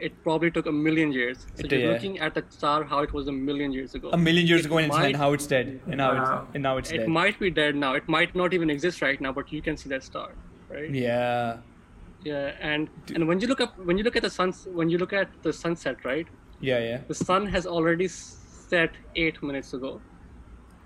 it 0.00 0.14
probably 0.24 0.50
took 0.50 0.66
a 0.66 0.72
million 0.72 1.12
years. 1.12 1.46
So 1.54 1.64
It- 1.64 1.72
you're 1.72 1.80
yeah. 1.80 1.90
looking 1.92 2.18
at 2.18 2.36
a 2.36 2.44
star 2.50 2.82
how 2.84 3.00
it 3.08 3.12
was 3.12 3.28
a 3.28 3.32
million 3.32 3.72
years 3.72 3.94
ago. 3.94 4.10
a 4.12 4.18
million 4.18 4.46
years 4.46 4.62
It 4.62 4.66
ago 4.66 4.78
and, 4.78 4.86
it's, 4.86 4.96
might- 4.96 5.06
and 5.06 5.16
how 5.24 5.32
it's 5.32 5.46
dead 5.46 5.68
and 5.86 5.96
now 6.04 6.08
Wow. 6.14 6.22
it's 6.22 6.54
and 6.56 6.62
now 6.68 6.76
it's 6.78 6.90
It 6.90 6.96
dead. 6.98 7.06
It 7.06 7.12
might 7.20 7.38
be 7.44 7.50
dead 7.50 7.76
now. 7.76 7.92
It 8.00 8.08
might 8.16 8.34
not 8.34 8.52
even 8.58 8.68
exist 8.76 9.00
right 9.08 9.20
now, 9.20 9.32
but 9.32 9.52
you 9.52 9.62
can 9.68 9.76
see 9.76 9.88
that 9.94 10.02
star, 10.10 10.28
right? 10.70 10.90
yeah. 10.90 11.58
Yeah, 12.24 12.52
and 12.60 12.88
and 13.16 13.26
when 13.28 13.40
you 13.40 13.48
look 13.48 13.60
up, 13.60 13.76
when 13.90 13.98
you 13.98 14.04
look 14.04 14.16
at 14.16 14.22
the 14.22 14.30
sun, 14.30 14.52
when 14.80 14.88
you 14.88 14.98
look 14.98 15.12
at 15.12 15.30
the 15.46 15.52
sunset, 15.52 16.04
right? 16.04 16.28
Yeah, 16.60 16.78
yeah. 16.88 16.98
The 17.08 17.14
sun 17.20 17.46
has 17.54 17.66
already 17.66 18.06
set 18.08 18.92
eight 19.16 19.40
minutes 19.42 19.72
ago, 19.78 19.90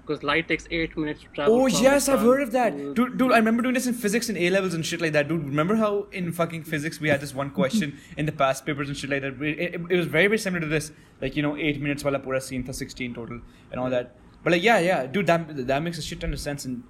because 0.06 0.22
light 0.22 0.48
takes 0.48 0.66
eight 0.70 0.96
minutes 0.96 1.22
to 1.22 1.28
travel. 1.28 1.54
Oh 1.54 1.68
from 1.68 1.76
the 1.76 1.82
yes, 1.82 2.08
I've 2.08 2.20
heard 2.20 2.42
of 2.42 2.52
that, 2.52 2.76
to- 2.76 2.94
dude. 2.94 3.18
Dude, 3.18 3.32
I 3.32 3.38
remember 3.38 3.62
doing 3.62 3.74
this 3.74 3.86
in 3.86 3.94
physics 3.94 4.28
and 4.28 4.38
A 4.38 4.50
levels 4.50 4.74
and 4.74 4.86
shit 4.86 5.00
like 5.00 5.12
that, 5.12 5.28
dude. 5.28 5.44
Remember 5.44 5.76
how 5.76 6.06
in 6.12 6.32
fucking 6.32 6.64
physics 6.64 7.00
we 7.00 7.08
had 7.08 7.20
this 7.20 7.34
one 7.34 7.50
question 7.50 7.98
in 8.16 8.26
the 8.26 8.32
past 8.32 8.64
papers 8.66 8.88
and 8.88 8.96
shit 8.96 9.10
like 9.10 9.22
that. 9.22 9.40
It, 9.42 9.58
it, 9.58 9.74
it 9.74 9.96
was 9.96 10.06
very 10.06 10.26
very 10.26 10.38
similar 10.38 10.60
to 10.60 10.66
this, 10.66 10.92
like 11.20 11.36
you 11.36 11.42
know, 11.42 11.56
eight 11.56 11.80
minutes 11.80 12.04
wala 12.04 12.18
pura 12.18 12.40
scene 12.40 12.64
tha 12.64 12.72
sixteen 12.72 13.14
total 13.14 13.40
and 13.70 13.80
all 13.80 13.90
that. 13.90 14.14
But 14.42 14.52
like 14.52 14.62
yeah, 14.62 14.78
yeah, 14.78 15.06
dude, 15.06 15.26
that 15.26 15.66
that 15.66 15.82
makes 15.82 15.98
a 15.98 16.02
shit 16.02 16.20
ton 16.20 16.32
of 16.32 16.40
sense. 16.40 16.64
And 16.64 16.84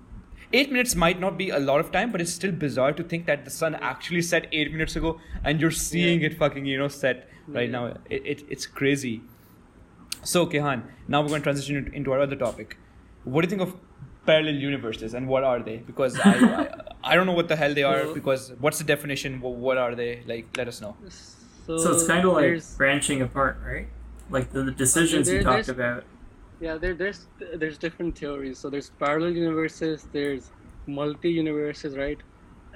eight 0.53 0.71
minutes 0.71 0.95
might 0.95 1.19
not 1.21 1.39
be 1.39 1.51
a 1.51 1.59
lot 1.59 1.81
of 1.81 1.91
time, 1.93 2.13
but 2.13 2.21
it's 2.21 2.33
still 2.33 2.53
bizarre 2.53 2.93
to 2.93 3.03
think 3.03 3.27
that 3.27 3.45
the 3.45 3.51
sun 3.51 3.75
actually 3.77 4.23
set 4.23 4.47
eight 4.53 4.71
minutes 4.73 4.97
ago 4.97 5.19
and 5.45 5.61
you're 5.61 5.71
seeing 5.71 6.23
it 6.23 6.37
fucking 6.37 6.67
you 6.67 6.79
know 6.79 6.89
set 6.89 7.29
right 7.49 7.71
now. 7.71 7.87
It, 8.11 8.27
it 8.35 8.45
it's 8.49 8.67
crazy. 8.67 9.23
So, 10.23 10.45
Kayhan, 10.45 10.83
now 11.07 11.23
we're 11.23 11.29
going 11.29 11.41
to 11.41 11.45
transition 11.45 11.89
into 11.95 12.13
our 12.13 12.21
other 12.21 12.35
topic. 12.35 12.77
What 13.33 13.43
do 13.43 13.47
you 13.47 13.51
think 13.55 13.63
of 13.69 13.75
parallel 14.31 14.55
universes 14.71 15.15
and 15.15 15.29
what 15.33 15.45
are 15.45 15.61
they? 15.69 15.77
Because 15.91 16.19
I, 16.21 16.31
I, 16.63 16.69
I 17.11 17.15
don't 17.17 17.27
know 17.31 17.37
what 17.41 17.49
the 17.53 17.57
hell 17.63 17.75
they 17.79 17.83
are. 17.93 17.99
So- 18.07 18.15
Because 18.21 18.43
what's 18.65 18.79
the 18.83 18.89
definition? 18.95 19.41
What 19.67 19.79
are 19.85 19.95
they? 20.03 20.11
Like, 20.33 20.57
let 20.61 20.69
us 20.73 20.81
know. 20.81 20.97
So, 21.67 21.77
So 21.85 21.93
it's 21.95 22.07
kind 22.13 22.25
of 22.27 22.33
like 22.35 22.63
branching 22.83 23.23
apart, 23.23 23.59
right? 23.73 23.89
Like 24.37 24.53
the, 24.53 24.63
the 24.69 24.77
decisions 24.85 25.27
there- 25.29 25.39
you 25.39 25.43
talked 25.53 25.69
about. 25.79 26.05
Yeah, 26.67 26.77
there, 26.83 26.95
there's 27.01 27.19
there's 27.63 27.77
different 27.87 28.17
theories. 28.19 28.59
So 28.61 28.71
there's 28.75 28.89
parallel 29.01 29.33
universes, 29.47 30.07
there's 30.13 30.45
multi 30.99 31.31
universes, 31.31 31.97
right? 32.05 32.21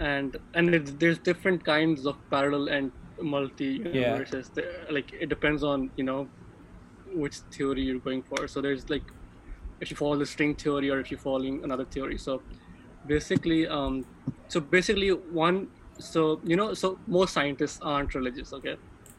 And 0.09 0.37
and 0.55 0.75
it, 0.79 0.91
there's 1.05 1.19
different 1.31 1.65
kinds 1.69 2.05
of 2.11 2.17
parallel 2.35 2.69
and 2.79 2.93
multi 3.37 3.71
universes. 3.87 4.51
Yeah. 4.57 4.65
Like 4.97 5.15
it 5.25 5.29
depends 5.31 5.65
on 5.71 5.89
you 6.03 6.05
know 6.11 6.21
which 7.25 7.37
theory 7.57 7.83
you're 7.89 8.05
going 8.11 8.23
for. 8.33 8.47
So 8.49 8.61
there's 8.61 8.85
like 8.91 9.07
if 9.81 9.91
you 9.91 9.97
follow 9.97 10.17
the 10.19 10.27
string 10.27 10.55
theory 10.55 10.91
or 10.91 11.01
if 11.01 11.11
you're 11.11 11.19
following 11.21 11.63
another 11.65 11.85
theory. 11.87 12.19
So 12.19 12.45
basically, 13.07 13.67
um, 13.67 14.07
so 14.49 14.61
basically 14.61 15.11
one. 15.11 15.69
So 15.99 16.41
you 16.45 16.57
know, 16.57 16.75
so 16.75 17.01
most 17.07 17.35
scientists 17.35 17.79
aren't 17.83 18.15
religious. 18.15 18.53
Okay, 18.53 18.77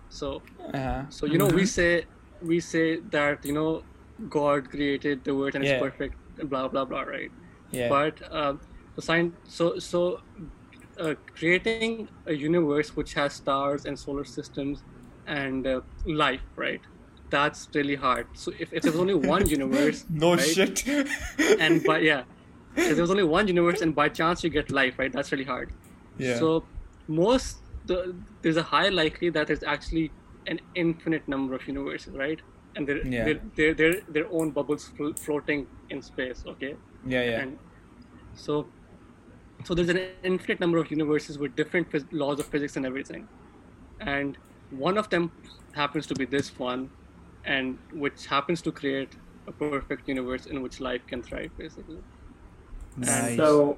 so 0.10 0.44
Uh-huh. 0.74 1.06
so 1.10 1.26
you 1.26 1.38
know 1.38 1.48
we 1.48 1.66
say 1.66 2.06
we 2.42 2.60
say 2.60 3.02
that 3.12 3.46
you 3.46 3.54
know 3.54 3.84
God 4.30 4.70
created 4.70 5.24
the 5.26 5.36
world 5.36 5.56
and 5.56 5.64
Yeah. 5.64 5.72
it's 5.72 5.84
perfect, 5.84 6.16
and 6.40 6.50
blah 6.50 6.68
blah 6.68 6.86
blah, 6.86 7.02
right? 7.02 7.32
Yeah. 7.72 7.90
But 7.90 8.22
um, 8.32 8.62
the 8.96 9.02
science, 9.02 9.36
so 9.46 9.80
so 9.80 10.20
uh, 11.00 11.16
creating 11.38 12.10
a 12.26 12.34
universe 12.34 12.96
which 12.96 13.14
has 13.14 13.34
stars 13.36 13.86
and 13.86 13.98
solar 14.00 14.26
systems 14.26 14.84
and 15.28 15.66
uh, 15.68 15.82
life, 16.06 16.44
right? 16.58 16.82
That's 17.32 17.68
really 17.74 17.96
hard. 17.96 18.28
So 18.34 18.52
if, 18.60 18.72
if 18.74 18.84
there's 18.84 18.96
only 19.04 19.16
one 19.16 19.48
universe, 19.58 20.06
no 20.10 20.36
right, 20.36 20.42
shit. 20.56 20.86
and 21.60 21.84
but 21.84 22.04
yeah, 22.10 22.24
if 22.76 22.96
there's 22.98 23.10
only 23.16 23.24
one 23.24 23.48
universe 23.48 23.82
and 23.82 23.96
by 23.96 24.10
chance 24.10 24.44
you 24.44 24.50
get 24.50 24.70
life, 24.72 25.00
right? 25.00 25.12
That's 25.12 25.32
really 25.32 25.46
hard. 25.46 25.72
yeah. 26.18 26.38
So 26.40 26.68
most 27.08 27.58
the, 27.86 28.00
there's 28.42 28.58
a 28.58 28.64
high 28.64 28.90
likely 28.90 29.30
that 29.32 29.48
there's 29.48 29.64
actually 29.64 30.12
an 30.48 30.60
infinite 30.76 31.28
number 31.28 31.56
of 31.56 31.68
universes, 31.68 32.14
right? 32.26 32.40
And 32.76 32.88
they're 32.88 33.06
Yeah. 33.08 33.26
they're, 33.26 33.42
they're, 33.56 33.74
they're 33.80 34.02
their 34.20 34.28
own 34.32 34.52
bubbles 34.52 34.88
flo- 34.98 35.14
floating 35.26 35.68
in 35.90 36.02
space, 36.02 36.44
okay? 36.54 36.76
yeah, 37.06 37.24
yeah. 37.24 37.40
And 37.42 37.58
so 38.34 38.68
so 39.66 39.74
there's 39.76 39.90
an 39.90 40.00
infinite 40.24 40.60
number 40.60 40.78
of 40.80 40.90
universes 40.92 41.38
with 41.38 41.56
different 41.56 41.90
phys- 41.92 42.08
laws 42.12 42.40
of 42.40 42.48
physics 42.48 42.76
and 42.78 42.86
everything, 42.86 43.28
and 44.00 44.38
one 44.70 44.98
of 44.98 45.10
them 45.10 45.32
happens 45.74 46.08
to 46.08 46.16
be 46.16 46.26
this 46.26 46.58
one, 46.58 46.90
and 47.46 47.78
which 47.94 48.26
happens 48.28 48.62
to 48.64 48.72
create 48.72 49.10
a 49.48 49.52
perfect 49.52 50.08
universe 50.08 50.46
in 50.46 50.62
which 50.62 50.80
life 50.80 51.02
can 51.08 51.22
thrive, 51.24 51.52
basically. 51.58 51.98
nice. 52.98 53.38
So, 53.38 53.78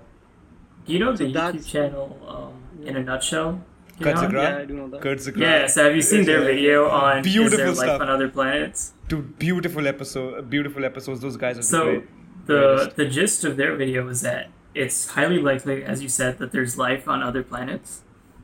do 0.85 0.93
you 0.93 0.99
know 0.99 1.15
So 1.15 1.23
the 1.25 1.31
YouTube 1.33 1.65
channel 1.67 2.19
um, 2.27 2.85
in 2.87 2.95
a 2.97 3.03
nutshell? 3.03 3.61
Kurt 4.01 4.15
Keon? 4.17 4.31
Zagra? 4.31 4.43
Yeah, 4.43 4.57
I 4.57 4.65
do 4.65 4.73
know 4.73 4.89
that. 4.89 5.01
Kurzgesagt. 5.01 5.37
Yeah, 5.37 5.67
so 5.67 5.83
have 5.85 5.95
you 5.95 6.01
seen 6.01 6.25
their 6.25 6.41
video 6.41 6.89
on 6.89 7.19
is 7.19 7.23
Beautiful 7.33 7.57
there 7.57 7.67
life 7.67 7.77
stuff. 7.77 8.01
on 8.01 8.09
other 8.09 8.27
planets? 8.27 8.93
Dude, 9.07 9.37
beautiful 9.37 9.87
episode. 9.87 10.49
Beautiful 10.49 10.83
episodes. 10.83 11.19
Those 11.21 11.37
guys 11.37 11.57
are 11.59 11.61
So 11.61 11.83
great. 11.83 12.07
the 12.47 12.53
Greatest. 12.75 12.95
the 12.97 13.05
gist 13.05 13.45
of 13.45 13.55
their 13.57 13.75
video 13.75 14.07
is 14.09 14.21
that 14.21 14.49
it's 14.73 15.07
highly 15.11 15.37
likely, 15.37 15.83
as 15.83 16.01
you 16.01 16.09
said, 16.09 16.39
that 16.39 16.51
there's 16.51 16.77
life 16.77 17.07
on 17.07 17.21
other 17.21 17.43
planets. 17.43 18.01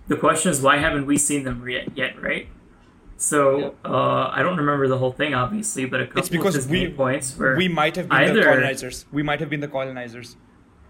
The 0.07 0.15
question 0.15 0.51
is, 0.51 0.61
why 0.61 0.77
haven't 0.77 1.05
we 1.07 1.17
seen 1.17 1.43
them 1.43 1.67
yet? 1.67 1.97
Yet, 1.97 2.21
right? 2.21 2.47
So 3.19 3.75
uh, 3.83 4.31
I 4.31 4.41
don't 4.41 4.55
remember 4.55 4.87
the 4.87 4.97
whole 4.97 5.11
thing, 5.11 5.33
obviously, 5.33 5.83
but 5.85 5.99
a 5.99 6.07
couple 6.07 6.19
It's 6.21 6.29
because 6.29 6.55
of 6.55 6.63
his 6.63 6.71
we 6.71 6.85
main 6.85 6.95
points 6.95 7.35
were 7.35 7.55
we 7.57 7.67
might 7.67 7.97
have 7.97 8.07
been 8.07 8.33
the 8.33 8.41
colonizers. 8.41 9.05
We 9.11 9.23
might 9.23 9.41
have 9.41 9.49
been 9.49 9.59
the 9.59 9.67
colonizers. 9.67 10.37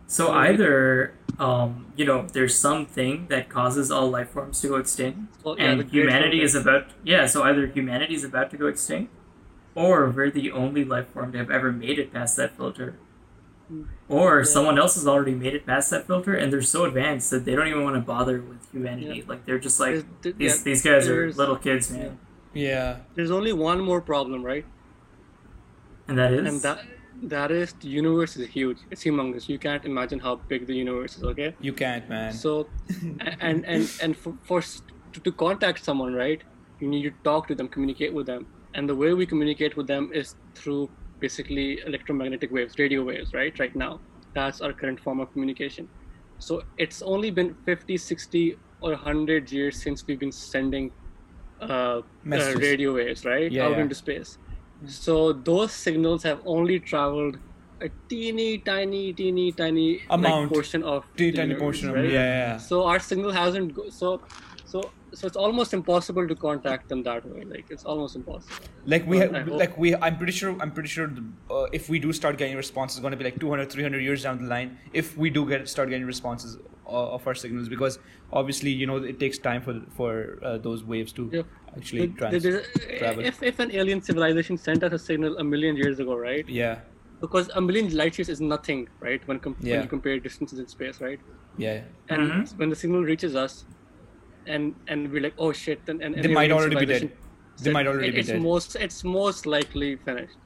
So 0.06 0.32
either 0.32 1.16
um, 1.40 1.92
you 1.96 2.06
know 2.06 2.28
there's 2.32 2.56
something 2.56 3.26
that 3.30 3.50
causes 3.50 3.90
all 3.90 4.10
life 4.10 4.30
forms 4.30 4.62
to 4.62 4.68
go 4.70 4.76
extinct, 4.76 5.20
Well, 5.44 5.56
yeah, 5.58 5.72
and 5.72 5.90
humanity 5.90 6.42
is 6.42 6.54
about 6.54 6.86
yeah. 7.04 7.26
So 7.26 7.42
either 7.42 7.66
humanity 7.66 8.14
is 8.14 8.24
about 8.24 8.52
to 8.52 8.58
go 8.58 8.68
extinct, 8.68 9.12
or 9.74 10.10
we're 10.12 10.30
the 10.30 10.52
only 10.52 10.86
life 10.86 11.10
form 11.10 11.32
to 11.32 11.40
have 11.40 11.50
ever 11.50 11.72
made 11.72 11.98
it 11.98 12.14
past 12.14 12.38
that 12.38 12.56
filter, 12.56 12.96
or 14.08 14.44
someone 14.44 14.78
else 14.80 14.96
has 14.96 15.08
already 15.08 15.34
made 15.36 15.54
it 15.54 15.66
past 15.66 15.90
that 15.92 16.08
filter, 16.08 16.34
and 16.36 16.52
they're 16.52 16.62
so 16.62 16.86
advanced 16.86 17.30
that 17.32 17.46
they 17.46 17.54
don't 17.56 17.68
even 17.68 17.84
want 17.84 17.96
to 17.96 18.02
bother 18.02 18.42
with 18.42 18.72
humanity. 18.72 19.20
Yeah. 19.20 19.24
Like 19.28 19.46
they're 19.46 19.60
just 19.60 19.80
like 19.80 19.92
There's- 19.92 20.06
th- 20.24 20.36
these 20.38 20.58
yeah, 20.58 20.64
these 20.64 20.82
guys 20.82 21.08
are 21.08 21.32
little 21.34 21.56
kids, 21.58 21.92
man. 21.92 22.18
Yeah. 22.54 22.98
There's 23.16 23.32
only 23.32 23.54
one 23.54 23.80
more 23.82 24.02
problem, 24.02 24.44
right? 24.44 24.66
And 26.08 26.18
that 26.18 26.34
is. 26.34 26.48
and 26.48 26.62
that 26.62 26.80
that 27.24 27.52
is 27.52 27.74
the 27.74 27.88
universe 27.90 28.38
is 28.38 28.48
huge. 28.48 28.78
It's 28.90 29.04
humongous. 29.04 29.48
You 29.50 29.60
can't 29.60 29.86
imagine 29.86 30.20
how 30.20 30.36
big 30.48 30.66
the 30.68 30.74
universe 30.76 31.18
is. 31.18 31.24
Okay. 31.24 31.54
You 31.60 31.74
can't, 31.74 32.10
man. 32.10 32.34
So, 32.34 32.68
and 33.40 33.66
and 33.66 33.90
and 34.02 34.18
for, 34.18 34.34
for 34.44 34.62
to, 34.62 35.20
to 35.20 35.32
contact 35.32 35.84
someone, 35.84 36.14
right? 36.14 36.42
You 36.80 36.88
need 36.88 37.04
to 37.04 37.12
talk 37.24 37.48
to 37.50 37.56
them, 37.56 37.68
communicate 37.68 38.14
with 38.14 38.26
them, 38.26 38.48
and 38.74 38.88
the 38.90 38.96
way 38.96 39.14
we 39.14 39.26
communicate 39.26 39.76
with 39.78 39.86
them 39.88 40.10
is 40.14 40.36
through 40.56 40.90
basically 41.20 41.80
electromagnetic 41.86 42.52
waves, 42.52 42.74
radio 42.80 43.04
waves, 43.04 43.34
right? 43.34 43.58
Right 43.60 43.76
now, 43.76 44.02
that's 44.36 44.62
our 44.62 44.74
current 44.74 45.00
form 45.00 45.20
of 45.20 45.32
communication. 45.34 45.90
So 46.40 46.62
it's 46.78 47.02
only 47.02 47.32
been 47.32 47.56
50, 47.66 47.98
60, 47.98 48.56
or 48.82 48.92
100 48.92 49.52
years 49.52 49.82
since 49.84 50.04
we've 50.08 50.20
been 50.20 50.32
sending 50.32 50.92
uh, 51.62 52.02
uh, 52.32 52.54
radio 52.58 52.96
waves, 52.96 53.26
right, 53.26 53.52
Yeah, 53.52 53.66
out 53.66 53.72
yeah. 53.72 53.82
into 53.82 53.96
space. 53.96 54.38
So 54.86 55.34
those 55.34 55.74
signals 55.74 56.24
have 56.24 56.40
only 56.46 56.80
traveled 56.80 57.38
a 57.82 57.90
teeny 58.10 58.60
tiny, 58.60 59.14
teeny 59.14 59.52
tiny 59.52 60.02
Amount. 60.10 60.44
like, 60.44 60.50
portion 60.54 60.84
of 60.84 61.04
Teeny 61.18 61.32
tiny 61.34 61.48
universe, 61.50 61.62
portion 61.62 61.90
of- 61.90 61.96
right? 61.96 62.06
yeah, 62.06 62.12
yeah, 62.12 62.48
yeah. 62.52 62.58
So 62.58 62.84
our 62.86 63.00
signal 63.00 63.32
hasn't 63.32 63.74
go- 63.74 63.90
so 63.90 64.22
so 65.14 65.16
so 65.22 65.28
it's 65.28 65.38
almost 65.38 65.74
impossible 65.74 66.28
to 66.28 66.36
contact 66.36 66.90
them 66.90 67.04
that 67.04 67.26
way. 67.26 67.44
Like 67.46 67.66
it's 67.70 67.86
almost 67.86 68.16
impossible. 68.16 68.66
like 68.86 69.06
we 69.06 69.18
Well, 69.20 69.32
have 69.34 69.48
like 69.48 69.78
we 69.78 69.96
i'm 69.96 70.18
pretty 70.18 70.32
sure 70.32 70.52
i'm 70.62 70.72
pretty 70.72 70.90
sure 70.90 71.08
the, 71.08 71.24
uh, 71.50 71.66
if 71.80 71.90
we 71.90 72.00
do 72.00 72.12
start 72.14 72.38
getting 72.38 72.56
responses 72.56 72.98
it's 72.98 73.02
going 73.02 73.12
to 73.12 73.18
be 73.18 73.24
like 73.24 73.40
200 73.40 73.72
300 73.72 74.02
years 74.02 74.24
down 74.24 74.38
the 74.44 74.48
line 74.48 74.78
if 74.94 75.16
we 75.18 75.30
do 75.30 75.48
get 75.48 75.68
start 75.70 75.90
getting 75.90 76.06
responses 76.06 76.58
uh, 76.86 77.16
of 77.16 77.28
our 77.28 77.36
signals 77.36 77.70
because 77.70 78.00
obviously 78.32 78.72
you 78.72 78.88
know 78.88 78.98
it 78.98 79.20
takes 79.20 79.38
time 79.40 79.62
for 79.62 79.76
for 80.00 80.40
uh, 80.44 80.58
those 80.58 80.84
waves 80.84 81.14
to 81.14 81.30
Yeah. 81.32 81.44
actually 81.78 82.08
There- 82.08 82.16
trans- 82.22 82.44
there- 82.44 82.64
travel 82.98 83.24
if 83.34 83.44
if 83.44 83.60
an 83.60 83.72
alien 83.72 84.02
civilization 84.02 84.58
sent 84.58 84.84
us 84.84 84.94
a 84.94 85.00
signal 85.00 85.38
a 85.38 85.44
million 85.44 85.76
years 85.84 86.00
ago, 86.00 86.16
right? 86.16 86.46
yeah 86.48 86.82
Because 87.22 87.50
a 87.56 87.62
million 87.62 87.88
light 88.02 88.18
years 88.18 88.30
is 88.30 88.40
nothing, 88.40 88.88
right? 89.02 89.22
When, 89.28 89.40
com- 89.46 89.58
Yeah. 89.60 89.74
when 89.74 89.82
you 89.84 89.90
compare 89.90 90.20
distances 90.22 90.60
in 90.60 90.68
space, 90.68 91.02
right? 91.02 91.20
yeah 91.58 91.84
And 92.10 92.22
Mhm. 92.32 92.58
when 92.60 92.70
the 92.70 92.76
signal 92.76 93.04
reaches 93.04 93.36
us, 93.36 93.66
and 94.50 94.76
and 94.88 95.12
we're 95.12 95.22
like, 95.22 95.36
oh 95.38 95.52
shit, 95.52 95.80
and, 95.88 96.02
and 96.02 96.16
they 96.16 96.28
might 96.28 96.52
already 96.52 96.76
be 96.76 96.86
dead. 96.86 97.12
They 97.62 97.72
might 97.72 97.88
already 97.88 98.10
it, 98.10 98.12
be 98.14 98.20
it's 98.20 98.30
dead. 98.30 98.42
Most, 98.42 98.76
it's 98.76 99.04
most 99.04 99.46
likely 99.46 99.96
finished. 99.98 100.38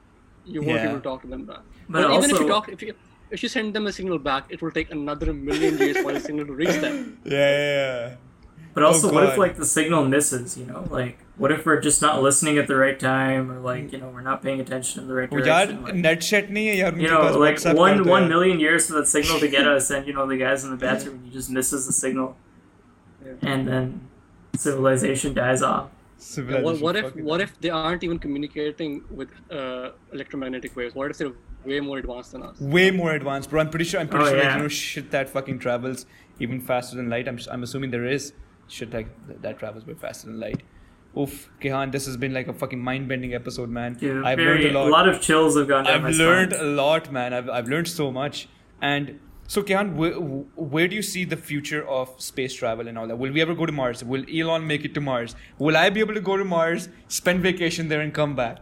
You 0.44 0.60
won't 0.60 0.76
yeah. 0.76 0.82
be 0.82 0.88
able 0.90 0.98
to 0.98 1.04
talk 1.04 1.22
to 1.22 1.28
them 1.28 1.44
back. 1.46 1.62
But, 1.88 2.02
but 2.02 2.10
also, 2.10 2.28
even 2.28 2.36
if 2.36 2.42
you 2.42 2.48
talk, 2.48 2.68
if 2.68 2.82
you 2.82 2.94
if 3.30 3.42
you 3.42 3.48
send 3.48 3.74
them 3.74 3.86
a 3.86 3.92
signal 3.92 4.18
back, 4.18 4.46
it 4.50 4.62
will 4.62 4.70
take 4.70 4.90
another 4.90 5.32
million 5.32 5.78
years 5.78 5.98
for 5.98 6.12
the 6.12 6.20
signal 6.20 6.46
to 6.46 6.52
reach 6.52 6.76
them. 6.80 7.18
Yeah, 7.24 7.32
yeah, 7.32 8.08
yeah. 8.08 8.16
But 8.74 8.82
also, 8.82 9.08
oh, 9.08 9.14
what 9.14 9.24
if 9.24 9.38
like 9.38 9.56
the 9.56 9.64
signal 9.64 10.04
misses? 10.04 10.58
You 10.58 10.66
know, 10.66 10.86
like 10.90 11.18
what 11.36 11.52
if 11.52 11.64
we're 11.64 11.80
just 11.80 12.02
not 12.02 12.20
listening 12.22 12.58
at 12.58 12.66
the 12.66 12.74
right 12.74 12.98
time, 12.98 13.50
or 13.50 13.60
like 13.60 13.92
you 13.92 13.98
know 13.98 14.08
we're 14.08 14.20
not 14.20 14.42
paying 14.42 14.60
attention 14.60 15.02
in 15.02 15.08
the 15.08 15.14
right 15.14 15.28
oh, 15.30 15.38
direction? 15.38 15.78
Yaar, 15.78 15.82
like, 15.84 15.94
net 15.94 16.24
set 16.24 16.50
you 16.50 17.08
know, 17.08 17.38
like 17.38 17.62
one 17.64 18.04
one 18.04 18.28
million 18.28 18.58
years 18.58 18.88
for 18.88 18.94
that 18.94 19.06
signal 19.06 19.38
to 19.38 19.48
get 19.48 19.66
us, 19.74 19.90
and 19.90 20.06
you 20.08 20.12
know 20.12 20.26
the 20.26 20.36
guys 20.36 20.64
in 20.64 20.72
the 20.72 20.76
bathroom, 20.76 21.22
he 21.24 21.30
just 21.30 21.50
misses 21.50 21.86
the 21.86 21.92
signal 21.92 22.36
and 23.42 23.66
then 23.68 24.08
civilization 24.56 25.34
dies 25.34 25.62
off. 25.62 25.84
What, 25.84 26.22
Civilization 26.22 26.84
what 26.84 26.96
if 26.96 27.16
what 27.16 27.40
if 27.40 27.60
they 27.60 27.70
aren't 27.70 28.02
even 28.04 28.18
communicating 28.18 29.02
with 29.10 29.28
uh, 29.50 29.90
electromagnetic 30.12 30.74
waves? 30.76 30.94
What 30.94 31.10
if 31.10 31.18
they're 31.18 31.32
way 31.64 31.80
more 31.80 31.98
advanced 31.98 32.32
than 32.32 32.42
us? 32.42 32.58
way 32.60 32.90
more 32.90 33.12
advanced, 33.12 33.50
bro. 33.50 33.60
I'm 33.60 33.68
pretty 33.70 33.84
sure. 33.84 34.00
I'm 34.00 34.08
pretty 34.08 34.26
Oh, 34.26 34.28
sure, 34.30 34.44
like, 34.44 34.56
you 34.56 34.62
know, 34.62 34.68
shit 34.68 35.10
that 35.10 35.28
fucking 35.28 35.58
travels 35.58 36.06
even 36.38 36.60
faster 36.60 36.96
than 36.96 37.10
light. 37.10 37.28
I'm, 37.28 37.38
I'm 37.50 37.62
assuming 37.62 37.90
there 37.90 38.06
is 38.06 38.32
shit 38.68 38.92
like 38.94 39.08
th- 39.26 39.40
that 39.42 39.58
travels 39.58 39.84
way 39.86 39.94
faster 39.94 40.28
than 40.28 40.40
light. 40.40 40.62
Oof, 41.18 41.50
Kayhan, 41.60 41.92
this 41.92 42.06
has 42.06 42.16
been 42.16 42.32
like 42.32 42.48
a 42.48 42.52
fucking 42.52 42.80
mind-bending 42.80 43.34
episode, 43.34 43.68
man. 43.68 43.96
Yeah, 44.00 44.22
I've 44.24 44.36
very, 44.38 44.64
learned 44.64 44.76
a 44.76 44.84
lot. 44.90 45.08
of 45.08 45.20
chills 45.20 45.56
have 45.56 45.68
gone 45.68 45.84
down 45.84 45.94
I've 45.94 46.02
my 46.02 46.10
learned 46.10 46.52
spine. 46.54 46.64
a 46.66 46.70
lot, 46.70 47.12
man. 47.12 47.32
I've, 47.34 47.48
I've 47.50 47.68
learned 47.68 47.86
so 47.88 48.10
much. 48.10 48.48
And 48.82 49.20
so, 49.46 49.62
Kayhan, 49.62 49.94
where, 49.94 50.12
where, 50.12 50.88
do 50.88 50.96
you 50.96 51.02
see 51.02 51.24
the 51.24 51.36
future 51.36 51.86
of 51.86 52.10
space 52.18 52.54
travel 52.54 52.88
and 52.88 52.98
all 52.98 53.06
that? 53.06 53.16
Will 53.16 53.32
we 53.32 53.40
ever 53.40 53.54
go 53.54 53.66
to 53.66 53.72
Mars? 53.72 54.02
Will 54.02 54.24
Elon 54.32 54.66
make 54.66 54.84
it 54.84 54.94
to 54.94 55.00
Mars? 55.00 55.36
Will 55.58 55.76
I 55.76 55.90
be 55.90 56.00
able 56.00 56.14
to 56.14 56.20
go 56.20 56.36
to 56.36 56.44
Mars, 56.44 56.88
spend 57.08 57.42
vacation 57.42 57.88
there, 57.88 58.00
and 58.00 58.12
come 58.12 58.34
back? 58.34 58.58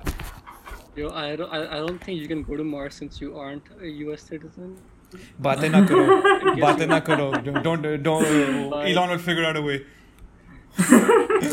Yo, 0.97 1.11
I 1.11 1.37
don't, 1.37 1.51
I 1.53 1.77
don't 1.77 2.03
think 2.03 2.21
you 2.21 2.29
can 2.29 2.43
go 2.43 2.57
to 2.57 2.65
Mars 2.65 2.95
since 2.95 3.21
you 3.21 3.39
aren't 3.39 3.65
a 3.81 3.89
US 3.89 4.23
citizen. 4.23 4.77
but 5.39 5.61
they're 5.61 6.89
not 6.97 7.05
gonna. 7.05 7.63
don't 7.63 7.83
don't 8.03 8.71
but, 8.71 8.87
Elon 8.91 9.11
will 9.11 9.19
figure 9.19 9.45
out 9.45 9.57
a 9.57 9.63
way 9.63 9.85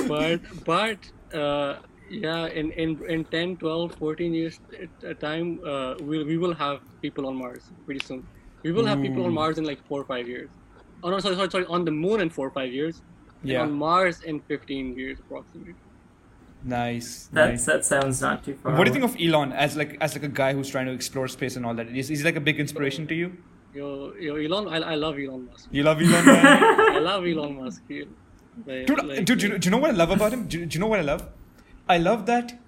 but 0.08 0.40
but 0.66 0.98
uh, 1.34 1.78
yeah 2.10 2.48
in 2.48 2.72
in 2.72 3.04
in 3.06 3.26
10 3.26 3.58
12 3.58 3.96
14 3.96 4.34
years 4.34 4.60
uh, 5.08 5.14
time 5.16 5.60
uh, 5.66 5.96
we, 6.02 6.24
we 6.24 6.38
will 6.38 6.54
have 6.54 6.80
people 7.02 7.28
on 7.28 7.36
Mars 7.36 7.64
pretty 7.86 8.06
soon 8.06 8.26
we 8.64 8.72
will 8.72 8.86
have 8.86 9.02
people 9.02 9.24
on 9.24 9.30
hmm. 9.30 9.36
mars 9.36 9.58
in 9.58 9.66
like 9.66 9.86
four 9.88 10.02
or 10.02 10.06
five 10.06 10.28
years. 10.28 10.50
Oh 11.04 11.10
no 11.10 11.20
sorry 11.20 11.36
sorry 11.36 11.52
sorry 11.52 11.66
on 11.66 11.86
the 11.86 11.92
moon 11.92 12.22
in 12.22 12.30
four 12.30 12.48
or 12.48 12.52
five 12.52 12.72
years 12.74 13.02
and 13.42 13.52
Yeah. 13.52 13.62
on 13.62 13.72
mars 13.72 14.22
in 14.22 14.40
15 14.42 14.98
years 14.98 15.20
approximately. 15.20 15.76
Nice 16.64 17.30
That 17.32 17.50
nice. 17.52 17.66
that 17.66 17.86
sounds 17.86 18.22
not 18.22 18.44
too 18.44 18.56
far. 18.56 18.76
what 18.76 18.84
do 18.84 18.90
you 18.90 18.94
think 19.00 19.06
of 19.06 19.16
Elon 19.20 19.54
as 19.54 19.78
like 19.78 19.98
as 20.02 20.14
like 20.16 20.24
a 20.24 20.34
guy 20.42 20.54
who's 20.54 20.70
trying 20.70 20.88
to 20.88 20.92
explore 20.92 21.28
space 21.28 21.56
and 21.56 21.66
all 21.66 21.74
that? 21.76 21.88
Is, 21.88 22.10
is 22.10 22.20
he 22.20 22.26
like 22.26 22.36
a 22.36 22.42
big 22.42 22.60
inspiration 22.60 23.08
to 23.08 23.16
you? 23.16 23.38
Yo 23.74 24.14
yo 24.20 24.36
elon 24.36 24.68
i, 24.68 24.78
I 24.94 24.96
love 24.96 25.18
elon 25.20 25.46
musk. 25.46 25.70
You 25.72 25.84
love 25.84 26.02
Elon 26.02 26.26
man 26.26 26.64
i 26.98 27.00
love 27.00 27.26
elon 27.26 27.56
musk 27.58 27.84
like, 28.66 28.88
dude, 28.88 29.04
like- 29.04 29.26
dude 29.26 29.40
do, 29.40 29.48
you, 29.48 29.58
do 29.58 29.68
you 29.68 29.72
know 29.72 29.78
what 29.78 29.92
I 29.92 29.94
love 29.94 30.12
about 30.12 30.34
him? 30.34 30.48
Do, 30.48 30.66
do 30.66 30.74
you 30.76 30.80
know 30.80 30.88
what 30.88 31.00
I 31.00 31.04
love? 31.04 31.28
I 31.88 31.98
love 31.98 32.26
that 32.26 32.60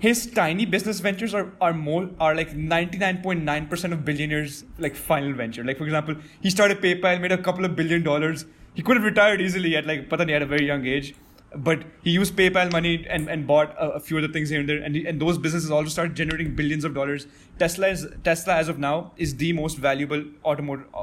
his 0.00 0.26
tiny 0.36 0.64
business 0.74 1.00
ventures 1.00 1.34
are, 1.34 1.52
are 1.60 1.72
more 1.74 2.10
are 2.18 2.34
like 2.34 2.50
99.9% 2.56 3.92
of 3.92 4.04
billionaires 4.04 4.64
like 4.78 4.94
final 4.96 5.32
venture. 5.32 5.64
Like 5.64 5.78
for 5.78 5.84
example 5.84 6.16
he 6.40 6.50
started 6.50 6.80
PayPal 6.80 7.20
made 7.20 7.32
a 7.32 7.38
couple 7.48 7.64
of 7.64 7.76
billion 7.76 8.02
dollars. 8.02 8.44
He 8.74 8.82
could 8.82 8.96
have 8.96 9.04
retired 9.04 9.40
easily 9.40 9.76
at 9.76 9.86
like 9.86 10.08
pata 10.08 10.24
nahi, 10.24 10.36
at 10.36 10.42
a 10.42 10.46
very 10.46 10.66
young 10.66 10.86
age. 10.86 11.14
But 11.54 11.82
he 12.04 12.10
used 12.12 12.36
PayPal 12.36 12.70
money 12.72 13.04
and, 13.10 13.28
and 13.28 13.44
bought 13.46 13.74
a, 13.76 13.86
a 13.94 14.00
few 14.00 14.16
other 14.18 14.28
things 14.28 14.50
here 14.50 14.60
and 14.60 14.68
there. 14.68 14.78
And, 14.80 14.94
he- 14.94 15.04
and 15.04 15.20
those 15.20 15.36
businesses 15.36 15.70
also 15.70 15.88
started 15.90 16.14
generating 16.14 16.54
billions 16.54 16.84
of 16.84 16.94
dollars. 16.94 17.26
Tesla 17.58 17.88
is 17.88 18.06
Tesla 18.22 18.54
as 18.54 18.68
of 18.68 18.78
now 18.78 19.12
is 19.16 19.34
the 19.36 19.52
most 19.52 19.76
valuable 19.78 20.22
automotive 20.44 20.86
uh, 20.94 20.98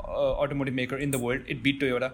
automotive 0.46 0.74
maker 0.74 0.96
in 0.98 1.12
the 1.12 1.20
world. 1.20 1.42
It 1.48 1.62
beat 1.64 1.82
Toyota. 1.82 2.14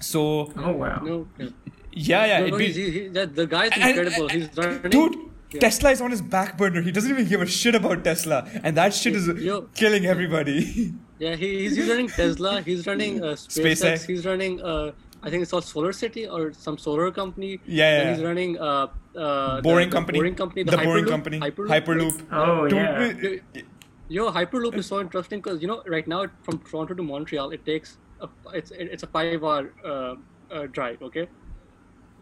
So 0.00 0.52
Oh 0.56 0.72
wow. 0.72 1.00
no, 1.04 1.26
yeah. 1.38 1.48
yeah 1.92 2.26
yeah 2.26 2.40
no, 2.40 2.46
no, 2.48 2.58
beat 2.58 2.76
he, 2.76 2.90
he, 2.90 3.08
that, 3.08 3.34
the 3.34 3.46
guy's 3.46 3.70
and- 3.72 3.88
incredible. 3.90 4.28
And- 4.28 4.42
he's 4.42 4.56
running 4.56 4.90
Dude, 4.90 5.16
Yeah. 5.52 5.60
Tesla 5.60 5.90
is 5.90 6.00
on 6.00 6.10
his 6.10 6.22
back 6.22 6.56
burner. 6.56 6.80
He 6.80 6.92
doesn't 6.92 7.10
even 7.10 7.26
give 7.26 7.42
a 7.42 7.46
shit 7.46 7.74
about 7.74 8.04
Tesla, 8.04 8.48
and 8.62 8.76
that 8.76 8.94
shit 8.94 9.16
is 9.16 9.26
Yo. 9.26 9.62
killing 9.74 10.06
everybody. 10.06 10.94
Yeah, 11.20 11.36
he, 11.36 11.58
he's, 11.58 11.76
he's 11.76 11.86
running 11.86 12.08
Tesla. 12.08 12.62
He's 12.62 12.86
running 12.86 13.22
uh, 13.22 13.26
SpaceX. 13.34 13.82
SpaceX. 13.82 14.06
He's 14.06 14.24
running, 14.24 14.62
uh, 14.62 14.92
I 15.22 15.28
think 15.28 15.42
it's 15.42 15.50
called 15.50 15.64
Solar 15.64 15.92
City 15.92 16.26
or 16.26 16.54
some 16.54 16.78
solar 16.78 17.10
company. 17.10 17.60
Yeah, 17.66 17.76
yeah, 17.76 18.00
And 18.00 18.16
he's 18.16 18.24
running 18.24 18.58
uh, 18.58 18.86
uh, 19.14 19.60
boring 19.60 19.90
the, 19.90 19.90
the 19.90 19.96
company. 19.96 20.18
Boring 20.18 20.34
company. 20.34 20.62
The, 20.62 20.70
The, 20.70 20.76
boring 20.78 21.04
Hyperloop, 21.04 21.08
company. 21.10 21.40
Hyperloop. 21.40 21.68
Hyperloop. 21.68 22.26
Oh 22.32 22.68
Dude, 22.68 23.42
yeah. 23.54 23.60
Yo, 24.08 24.32
Hyperloop 24.32 24.74
is 24.76 24.86
so 24.86 25.00
interesting 25.00 25.40
because 25.40 25.60
you 25.60 25.68
know 25.68 25.82
right 25.86 26.08
now 26.08 26.26
from 26.42 26.58
Toronto 26.60 26.94
to 26.94 27.02
Montreal 27.02 27.50
it 27.50 27.66
takes 27.66 27.98
a, 28.20 28.28
it's 28.54 28.70
it's 28.70 29.02
a 29.02 29.06
five 29.06 29.44
hour 29.44 29.72
uh, 29.84 30.14
uh, 30.50 30.66
drive, 30.72 31.02
okay, 31.02 31.28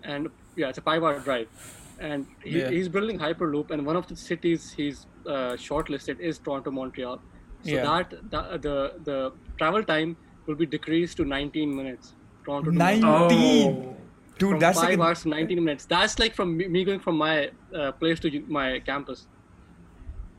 and 0.03 0.29
yeah, 0.57 0.69
it's 0.69 0.79
a 0.79 0.83
five 0.83 1.03
hour 1.03 1.19
drive, 1.21 1.49
and 1.99 2.27
he, 2.45 2.59
Yeah. 2.61 2.71
he's 2.71 2.89
building 2.89 3.19
Hyperloop, 3.19 3.71
and 3.71 3.85
one 3.87 3.97
of 3.97 4.07
the 4.07 4.17
cities 4.17 4.73
he's 4.73 5.07
uh, 5.27 5.53
shortlisted 5.69 6.21
is 6.21 6.39
Toronto 6.39 6.71
Montreal, 6.71 7.19
so 7.63 7.71
Yeah. 7.71 7.83
that, 7.83 8.15
that 8.31 8.63
the 8.63 8.77
the 9.11 9.33
travel 9.59 9.83
time 9.85 10.17
will 10.47 10.55
be 10.57 10.67
decreased 10.67 11.17
to 11.19 11.25
19 11.25 11.75
minutes. 11.77 12.15
Toronto 12.45 12.71
to 12.71 12.77
Montreal. 12.79 13.29
19. 13.31 13.73
Oh. 13.73 13.97
Dude, 14.39 14.51
From 14.51 14.61
that's 14.61 14.81
five 14.81 14.91
like 14.91 15.01
hours 15.09 15.23
to 15.23 15.29
19 15.31 15.65
minutes. 15.65 15.85
That's 15.87 16.19
like 16.21 16.35
from 16.35 16.57
me, 16.57 16.69
me 16.69 16.85
going 16.85 17.01
from 17.01 17.17
my 17.19 17.51
uh, 17.75 17.91
place 17.93 18.21
to 18.21 18.31
my 18.47 18.81
campus. 18.81 19.27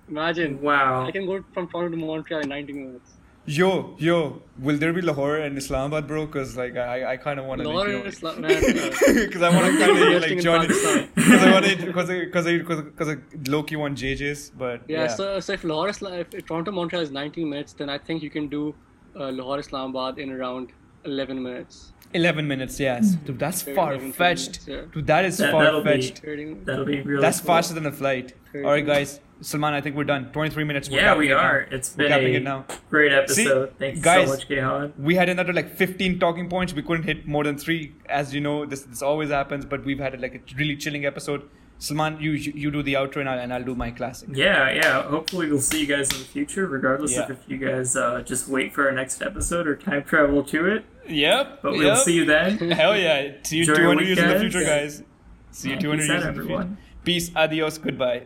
Imagine. 0.08 0.62
Wow. 0.62 1.06
I 1.06 1.12
can 1.12 1.26
go 1.26 1.44
from 1.54 1.68
Toronto 1.70 1.92
to 1.92 1.98
Montreal 2.06 2.42
in 2.42 2.50
19 2.50 2.76
minutes. 2.88 3.19
Yo, 3.58 3.96
yo. 3.98 4.42
Will 4.68 4.78
there 4.78 4.92
be 4.94 5.02
Lahore 5.02 5.38
and 5.38 5.58
Islamabad, 5.58 6.08
bro? 6.08 6.26
Because 6.26 6.56
like 6.58 6.76
I, 6.78 7.14
I 7.14 7.18
kind 7.18 7.40
of 7.40 7.46
want 7.50 7.62
to. 7.62 7.68
Lahore 7.68 7.88
and 7.90 8.08
Islam, 8.08 8.42
man. 8.42 8.52
uh, 8.52 8.90
Because 9.26 9.42
I 9.42 9.50
want 9.56 9.66
to 9.72 9.80
kind 9.80 9.92
of 9.98 10.22
like 10.24 10.40
join 10.48 10.62
it. 10.66 11.16
Because 11.16 11.44
I 11.44 11.52
want 11.52 11.66
to. 11.66 11.76
Because 11.92 12.10
because 12.10 12.46
because 12.46 12.82
because 12.92 13.16
Loki 13.48 13.76
want 13.84 13.98
JJ's, 13.98 14.50
but 14.64 14.82
yeah, 14.88 15.02
yeah. 15.04 15.08
So, 15.20 15.40
so 15.40 15.54
if 15.54 15.64
Lahore, 15.64 15.90
Islam, 15.90 16.14
if, 16.26 16.34
if 16.34 16.46
Toronto 16.46 16.72
Montreal 16.72 17.02
is 17.04 17.12
19 17.12 17.50
minutes, 17.50 17.74
then 17.74 17.90
I 17.90 17.98
think 17.98 18.22
you 18.24 18.30
can 18.30 18.48
do 18.48 18.76
uh, 19.16 19.32
Lahore 19.32 19.60
Islamabad 19.60 20.20
in 20.20 20.32
around 20.32 20.72
11 21.06 21.42
minutes. 21.42 21.94
11 22.14 22.48
minutes, 22.48 22.80
yes. 22.80 23.12
Dude, 23.26 23.38
that's 23.38 23.62
far 23.62 23.98
fetched. 24.00 24.68
yeah. 24.68 24.82
Dude, 24.92 25.06
that 25.08 25.26
is 25.26 25.38
That- 25.38 25.52
far 25.52 25.64
that'll 25.64 25.84
be- 25.84 25.90
fetched. 25.92 26.22
That'll 26.66 26.84
be 26.86 27.02
really. 27.02 27.22
That's 27.22 27.40
cool. 27.40 27.48
faster 27.48 27.74
than 27.76 27.86
a 27.86 27.92
flight. 27.92 28.34
All 28.56 28.62
right, 28.72 28.86
guys. 28.86 29.20
Salman, 29.42 29.74
I 29.74 29.82
think 29.82 29.96
we're 29.96 30.04
done. 30.04 30.32
23 30.32 30.64
minutes. 30.66 30.90
We're 30.90 30.98
Yeah, 31.00 31.16
we 31.16 31.32
it 31.32 31.34
are. 31.34 31.62
It's 31.72 31.96
We're 31.96 32.10
been 32.10 32.26
a 32.26 32.38
it 32.38 32.44
now. 32.44 32.66
great 32.90 33.12
See, 33.30 33.44
episode. 33.44 33.74
Thanks 33.78 34.02
guys, 34.02 34.28
so 34.28 34.34
much, 34.36 34.48
Kayhan. 34.50 34.98
We 35.00 35.16
had 35.16 35.30
another 35.30 35.54
like 35.54 35.76
15 35.76 36.20
talking 36.20 36.50
points. 36.50 36.74
We 36.74 36.82
couldn't 36.82 37.04
hit 37.04 37.26
more 37.26 37.44
than 37.44 37.58
three. 37.58 37.94
As 38.08 38.34
you 38.34 38.42
know, 38.42 38.66
this 38.66 38.82
this 38.84 39.02
always 39.02 39.30
happens. 39.30 39.66
But 39.66 39.86
we've 39.86 40.00
had 40.00 40.20
like 40.20 40.36
a 40.36 40.56
really 40.58 40.76
chilling 40.76 41.06
episode. 41.06 41.50
Salman, 41.82 42.18
you 42.20 42.32
you 42.32 42.70
do 42.72 42.84
the 42.84 42.96
outro 42.96 43.22
and 43.22 43.30
I'll, 43.30 43.40
and 43.40 43.54
I'll 43.54 43.64
do 43.64 43.74
my 43.74 43.92
classic. 43.92 44.30
Yeah, 44.34 44.70
yeah. 44.74 45.02
Hopefully, 45.04 45.50
we'll 45.50 45.62
see 45.62 45.80
you 45.80 45.88
guys 45.88 46.12
in 46.12 46.20
the 46.20 46.26
future, 46.26 46.68
regardless 46.68 47.16
of 47.18 47.32
if 47.32 47.38
you 47.48 47.58
guys 47.58 47.96
uh, 47.96 48.22
just 48.22 48.50
wait 48.50 48.74
for 48.74 48.88
our 48.90 48.92
next 48.92 49.22
episode 49.22 49.66
or 49.66 49.78
time 49.78 50.04
travel 50.04 50.44
to 50.44 50.66
it. 50.66 50.84
Yep. 51.08 51.62
But 51.62 51.72
we'll 51.74 51.96
see 51.96 52.14
you 52.14 52.26
then. 52.26 52.72
Hell 52.72 52.98
yeah. 52.98 53.32
See 53.44 53.58
you 53.58 53.62
Enjoy 53.64 53.74
your 53.76 53.96
200 53.96 54.08
years 54.08 54.20
in 54.20 54.28
the 54.28 54.40
future, 54.42 54.64
guys. 54.66 55.04
See 55.52 55.70
you 55.70 55.76
Yeah, 55.76 55.80
200 55.80 56.02
peace 56.02 56.10
years 56.10 56.26
in 56.26 56.36
the 56.36 56.44
future. 56.44 56.78
Peace. 57.06 57.32
Adios. 57.36 57.78
Goodbye. 57.78 58.26